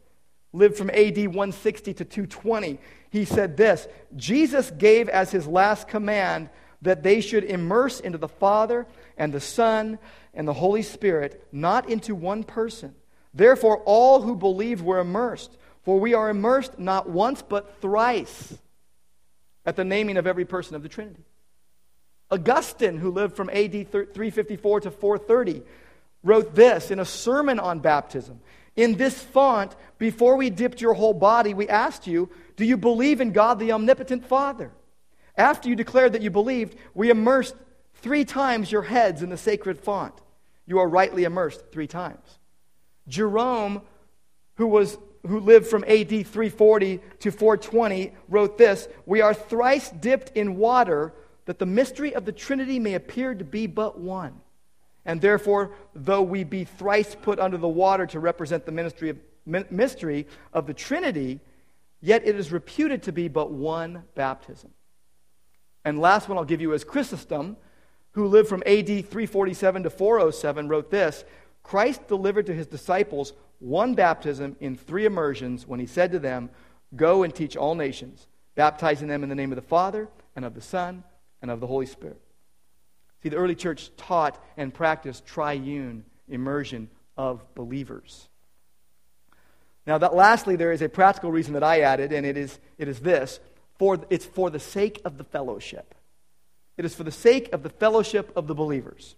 [0.56, 2.80] lived from AD 160 to 220
[3.16, 3.88] he said this
[4.18, 6.50] Jesus gave as his last command
[6.82, 8.86] that they should immerse into the Father
[9.18, 9.98] and the Son
[10.34, 12.94] and the Holy Spirit, not into one person.
[13.34, 18.58] Therefore, all who believed were immersed, for we are immersed not once but thrice
[19.66, 21.24] at the naming of every person of the Trinity.
[22.30, 25.64] Augustine, who lived from AD 354 to 430,
[26.22, 28.42] wrote this in a sermon on baptism.
[28.76, 33.22] In this font, before we dipped your whole body, we asked you, Do you believe
[33.22, 34.72] in God the omnipotent Father?
[35.38, 37.56] After you declared that you believed, we immersed
[37.96, 40.14] three times your heads in the sacred font.
[40.66, 42.40] You are rightly immersed three times.
[43.08, 43.82] Jerome,
[44.56, 44.98] who, was,
[45.28, 51.14] who lived from AD 340 to 420, wrote this We are thrice dipped in water
[51.46, 54.42] that the mystery of the Trinity may appear to be but one.
[55.06, 59.18] And therefore, though we be thrice put under the water to represent the ministry of,
[59.72, 61.40] mystery of the Trinity,
[62.02, 64.72] yet it is reputed to be but one baptism.
[65.84, 67.58] And last one I'll give you is Chrysostom,
[68.12, 71.24] who lived from AD 347 to 407, wrote this
[71.62, 76.50] Christ delivered to his disciples one baptism in three immersions when he said to them,
[76.96, 80.56] Go and teach all nations, baptizing them in the name of the Father, and of
[80.56, 81.04] the Son,
[81.42, 82.22] and of the Holy Spirit.
[83.26, 88.30] See, the early church taught and practiced triune immersion of believers.
[89.88, 92.88] Now, that lastly, there is a practical reason that I added, and it is, it
[92.88, 93.40] is this
[93.80, 95.96] for, it's for the sake of the fellowship.
[96.78, 99.16] It is for the sake of the fellowship of the believers.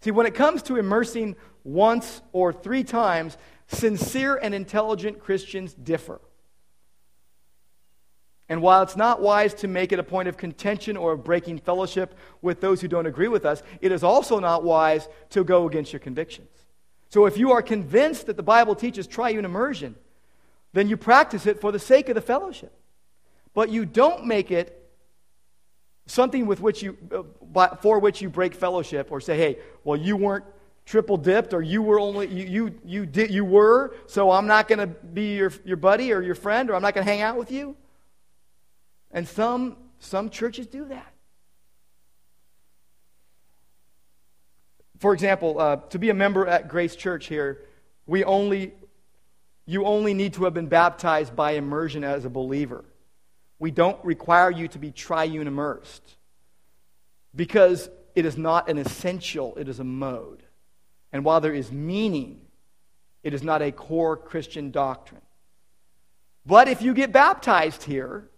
[0.00, 3.36] See, when it comes to immersing once or three times,
[3.66, 6.18] sincere and intelligent Christians differ.
[8.48, 11.58] And while it's not wise to make it a point of contention or of breaking
[11.58, 15.66] fellowship with those who don't agree with us, it is also not wise to go
[15.66, 16.48] against your convictions.
[17.08, 19.94] So if you are convinced that the Bible teaches triune immersion,
[20.72, 22.76] then you practice it for the sake of the fellowship.
[23.54, 24.80] But you don't make it
[26.06, 26.98] something with which you,
[27.54, 30.44] uh, for which you break fellowship or say, hey, well, you weren't
[30.84, 34.68] triple dipped or you were only, you, you, you, did, you were, so I'm not
[34.68, 37.22] going to be your, your buddy or your friend or I'm not going to hang
[37.22, 37.76] out with you.
[39.14, 41.12] And some, some churches do that.
[44.98, 47.62] For example, uh, to be a member at Grace Church here,
[48.06, 48.74] we only,
[49.66, 52.84] you only need to have been baptized by immersion as a believer.
[53.60, 56.16] We don't require you to be triune immersed
[57.34, 60.42] because it is not an essential, it is a mode.
[61.12, 62.40] And while there is meaning,
[63.22, 65.22] it is not a core Christian doctrine.
[66.44, 68.28] But if you get baptized here,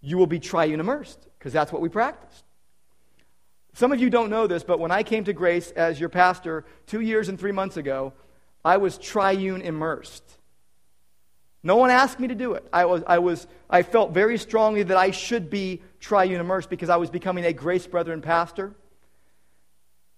[0.00, 2.44] you will be triune immersed because that's what we practiced.
[3.74, 6.64] Some of you don't know this, but when I came to Grace as your pastor
[6.86, 8.12] two years and three months ago,
[8.64, 10.24] I was triune immersed.
[11.62, 12.66] No one asked me to do it.
[12.72, 16.88] I, was, I, was, I felt very strongly that I should be triune immersed because
[16.88, 18.74] I was becoming a Grace Brethren pastor.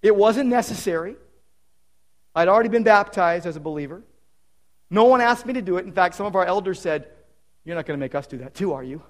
[0.03, 1.16] It wasn't necessary.
[2.35, 4.03] I'd already been baptized as a believer.
[4.91, 5.85] No one asked me to do it.
[5.85, 7.09] In fact, some of our elders said,
[7.64, 9.03] You're not going to make us do that too, are you?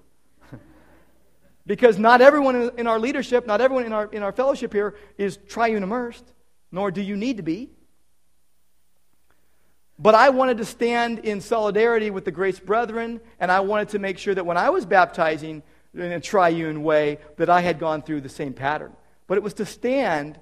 [1.67, 5.39] Because not everyone in our leadership, not everyone in our, in our fellowship here is
[5.49, 6.33] triune immersed,
[6.73, 7.71] nor do you need to be.
[9.99, 13.99] But I wanted to stand in solidarity with the Grace Brethren, and I wanted to
[13.99, 18.03] make sure that when I was baptizing in a triune way, that I had gone
[18.03, 18.93] through the same pattern.
[19.27, 20.39] But it was to stand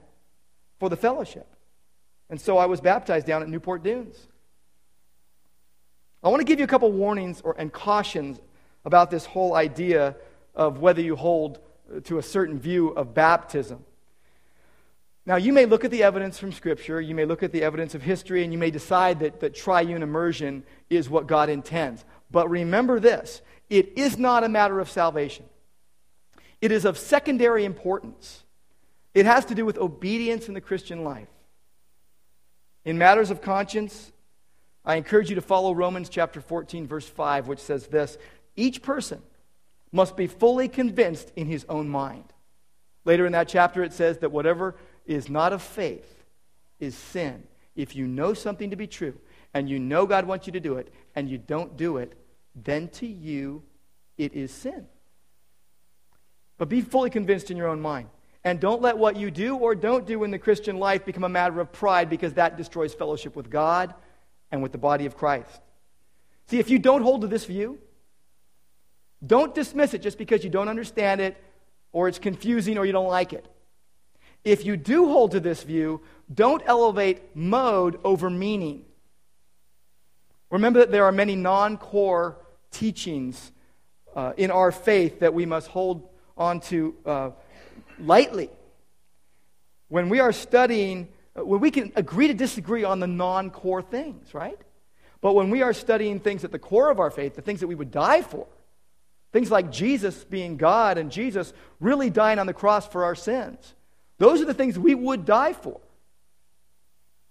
[0.79, 1.47] for the fellowship.
[2.31, 4.29] And so I was baptized down at Newport Dunes.
[6.23, 8.41] I want to give you a couple warnings or, and cautions
[8.85, 10.15] about this whole idea
[10.59, 13.85] of whether you hold uh, to a certain view of baptism.
[15.25, 17.95] Now, you may look at the evidence from Scripture, you may look at the evidence
[17.95, 22.05] of history, and you may decide that, that triune immersion is what God intends.
[22.31, 23.41] But remember this
[23.71, 25.45] it is not a matter of salvation,
[26.61, 28.43] it is of secondary importance.
[29.15, 31.29] It has to do with obedience in the Christian life.
[32.85, 34.13] In matters of conscience,
[34.85, 38.17] I encourage you to follow Romans chapter 14, verse 5, which says this
[38.55, 39.23] Each person
[39.93, 42.25] must be fully convinced in his own mind.
[43.05, 44.77] Later in that chapter, it says that whatever
[45.07, 46.25] is not of faith
[46.79, 47.45] is sin.
[47.75, 49.15] If you know something to be true
[49.55, 52.13] and you know God wants you to do it and you don't do it,
[52.55, 53.63] then to you
[54.17, 54.87] it is sin.
[56.59, 58.09] But be fully convinced in your own mind.
[58.45, 61.29] And don't let what you do or don't do in the Christian life become a
[61.29, 63.95] matter of pride because that destroys fellowship with God
[64.51, 65.61] and with the body of Christ.
[66.47, 67.79] See, if you don't hold to this view,
[69.27, 71.37] don't dismiss it just because you don't understand it
[71.93, 73.47] or it's confusing or you don't like it.
[74.45, 76.01] If you do hold to this view,
[76.33, 78.85] don't elevate mode over meaning.
[80.51, 82.39] Remember that there are many non core
[82.71, 83.53] teachings
[84.15, 87.31] uh, in our faith that we must hold on to uh,
[87.99, 88.51] lightly.
[89.89, 93.83] When we are studying, uh, when we can agree to disagree on the non core
[93.83, 94.59] things, right?
[95.21, 97.67] But when we are studying things at the core of our faith, the things that
[97.67, 98.47] we would die for,
[99.33, 103.75] Things like Jesus being God and Jesus really dying on the cross for our sins.
[104.19, 105.81] Those are the things we would die for.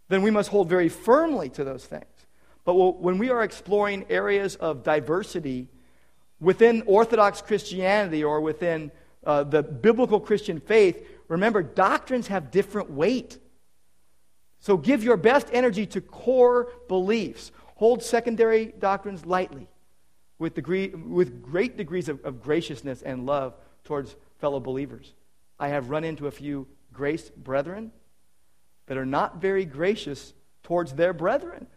[0.09, 2.05] Then we must hold very firmly to those things.
[2.63, 5.67] But when we are exploring areas of diversity
[6.39, 8.91] within Orthodox Christianity or within
[9.25, 13.37] uh, the biblical Christian faith, remember, doctrines have different weight.
[14.59, 17.51] So give your best energy to core beliefs.
[17.75, 19.67] Hold secondary doctrines lightly
[20.39, 25.13] with, degree, with great degrees of, of graciousness and love towards fellow believers.
[25.59, 27.91] I have run into a few grace brethren
[28.85, 30.33] that are not very gracious
[30.63, 31.67] towards their brethren.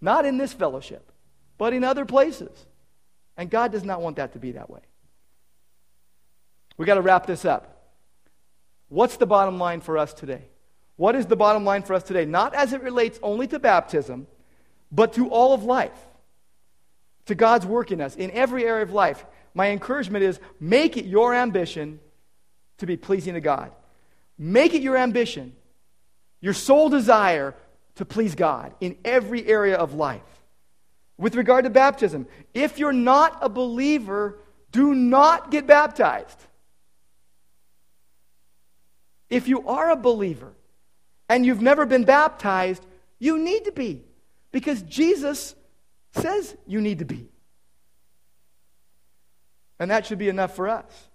[0.00, 1.12] Not in this fellowship,
[1.56, 2.66] but in other places.
[3.36, 4.80] And God does not want that to be that way.
[6.76, 7.92] We got to wrap this up.
[8.88, 10.44] What's the bottom line for us today?
[10.96, 12.24] What is the bottom line for us today?
[12.24, 14.26] Not as it relates only to baptism,
[14.90, 16.07] but to all of life,
[17.28, 19.24] to God's work in us, in every area of life.
[19.54, 22.00] My encouragement is make it your ambition
[22.78, 23.72] to be pleasing to God.
[24.36, 25.54] Make it your ambition,
[26.40, 27.54] your sole desire
[27.94, 30.22] to please God in every area of life.
[31.16, 34.38] With regard to baptism, if you're not a believer,
[34.70, 36.38] do not get baptized.
[39.28, 40.52] If you are a believer,
[41.28, 42.84] and you've never been baptized,
[43.18, 44.02] you need to be.
[44.50, 45.54] Because Jesus
[46.12, 47.28] says you need to be.
[49.78, 51.08] And that should be enough for us.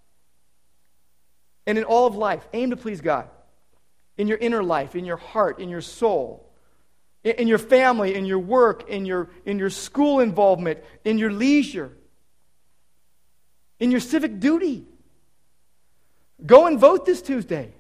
[1.65, 3.29] And in all of life, aim to please God.
[4.17, 6.49] In your inner life, in your heart, in your soul,
[7.23, 11.91] in your family, in your work, in your, in your school involvement, in your leisure,
[13.79, 14.85] in your civic duty.
[16.45, 17.73] Go and vote this Tuesday.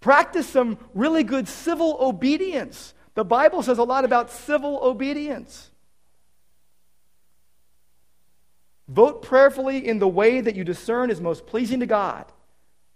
[0.00, 2.94] Practice some really good civil obedience.
[3.14, 5.70] The Bible says a lot about civil obedience.
[8.88, 12.24] Vote prayerfully in the way that you discern is most pleasing to God.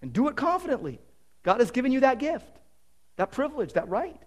[0.01, 1.01] And do it confidently.
[1.43, 2.59] God has given you that gift,
[3.17, 4.21] that privilege, that right.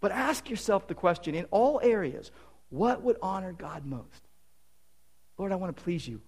[0.00, 2.30] But ask yourself the question in all areas
[2.70, 4.22] what would honor God most?
[5.36, 6.20] Lord, I want to please you.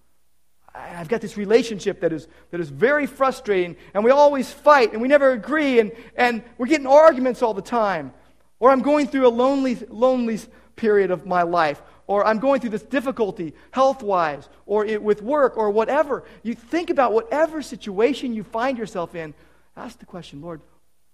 [0.75, 5.01] I've got this relationship that is, that is very frustrating, and we always fight, and
[5.01, 8.13] we never agree, and, and we're getting arguments all the time.
[8.59, 10.39] Or I'm going through a lonely, lonely
[10.75, 15.21] period of my life, or I'm going through this difficulty health wise, or it, with
[15.21, 16.23] work, or whatever.
[16.43, 19.33] You think about whatever situation you find yourself in.
[19.75, 20.61] Ask the question, Lord,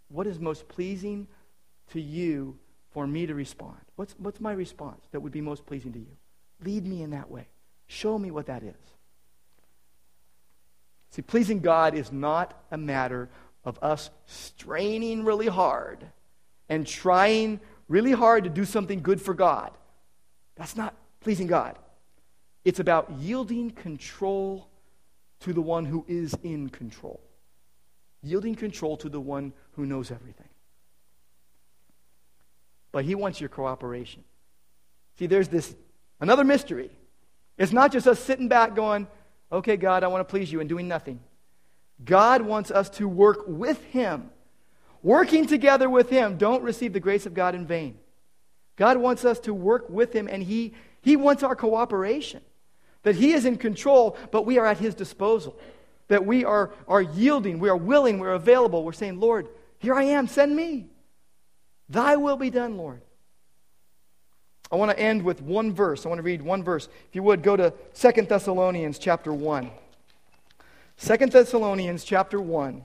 [0.10, 1.28] what is most pleasing
[1.92, 2.58] to you
[2.92, 3.78] for me to respond?
[3.96, 6.18] What's, what's my response that would be most pleasing to you?
[6.64, 7.48] Lead me in that way.
[7.88, 8.76] Show me what that is.
[11.12, 13.30] See, pleasing God is not a matter
[13.66, 16.06] of us straining really hard
[16.70, 17.60] and trying
[17.92, 19.72] really hard to do something good for God.
[20.56, 21.78] That's not pleasing God.
[22.64, 24.70] It's about yielding control
[25.42, 27.20] to the one who is in control,
[28.24, 30.48] yielding control to the one who knows everything.
[32.92, 34.24] But he wants your cooperation.
[35.18, 35.76] See, there's this
[36.20, 36.92] another mystery.
[37.58, 39.08] It's not just us sitting back going,
[39.52, 41.20] okay, God, I want to please you, and doing nothing.
[42.04, 44.30] God wants us to work with Him.
[45.04, 47.98] Working together with Him, don't receive the grace of God in vain.
[48.76, 52.42] God wants us to work with Him, and He, he wants our cooperation.
[53.04, 55.58] That He is in control, but we are at His disposal.
[56.08, 58.84] That we are, are yielding, we are willing, we're available.
[58.84, 59.48] We're saying, Lord,
[59.80, 60.88] here I am, send me.
[61.90, 63.02] Thy will be done, Lord.
[64.72, 66.06] I want to end with one verse.
[66.06, 66.88] I want to read one verse.
[67.10, 69.70] If you would, go to Second Thessalonians chapter 1.
[70.98, 72.84] 2 Thessalonians chapter 1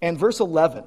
[0.00, 0.84] and verse 11.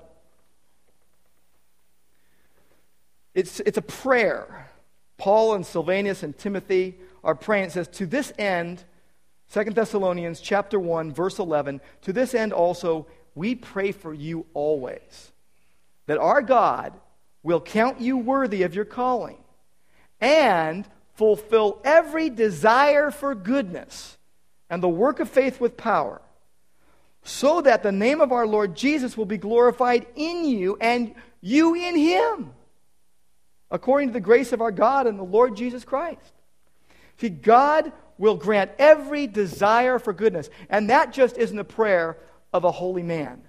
[3.33, 4.69] It's, it's a prayer.
[5.17, 7.65] Paul and Silvanus and Timothy are praying.
[7.65, 8.83] It says, To this end,
[9.53, 15.31] 2 Thessalonians chapter 1, verse 11, to this end also we pray for you always,
[16.07, 16.93] that our God
[17.43, 19.37] will count you worthy of your calling
[20.19, 24.17] and fulfill every desire for goodness
[24.69, 26.21] and the work of faith with power,
[27.23, 31.75] so that the name of our Lord Jesus will be glorified in you and you
[31.75, 32.51] in him,
[33.69, 36.33] according to the grace of our God and the Lord Jesus Christ.
[37.17, 40.49] See, God will grant every desire for goodness.
[40.69, 42.17] And that just isn't a prayer
[42.53, 43.41] of a holy man,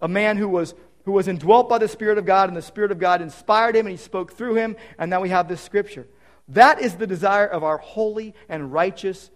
[0.00, 0.74] a man who was
[1.04, 3.86] who was indwelt by the Spirit of God, and the Spirit of God inspired him,
[3.86, 6.06] and he spoke through him, and now we have this scripture.
[6.48, 9.30] That is the desire of our holy and righteous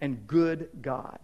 [0.00, 1.18] and good God,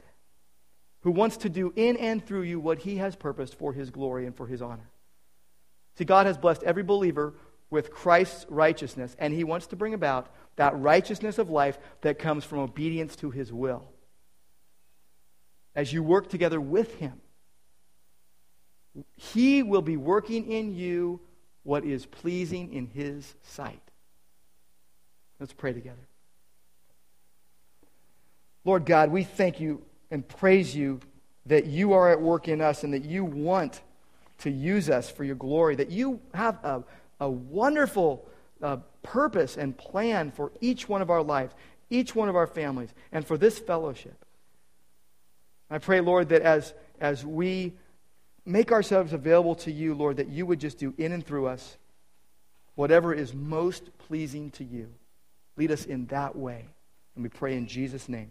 [1.02, 4.26] who wants to do in and through you what he has purposed for his glory
[4.26, 4.90] and for his honor.
[5.96, 7.34] See, God has blessed every believer
[7.70, 12.44] with Christ's righteousness, and he wants to bring about that righteousness of life that comes
[12.44, 13.84] from obedience to his will.
[15.74, 17.20] As you work together with him,
[19.16, 21.20] he will be working in you
[21.62, 23.82] what is pleasing in His sight.
[25.38, 26.08] Let's pray together.
[28.64, 29.82] Lord God, we thank you
[30.12, 31.00] and praise you
[31.46, 33.80] that you are at work in us and that you want
[34.38, 36.84] to use us for your glory, that you have a,
[37.18, 38.28] a wonderful
[38.62, 41.54] uh, purpose and plan for each one of our lives,
[41.88, 44.24] each one of our families, and for this fellowship.
[45.70, 47.72] I pray, Lord, that as, as we
[48.44, 51.78] make ourselves available to you, Lord, that you would just do in and through us
[52.74, 54.92] whatever is most pleasing to you.
[55.56, 56.66] Lead us in that way.
[57.14, 58.30] And we pray in Jesus' name.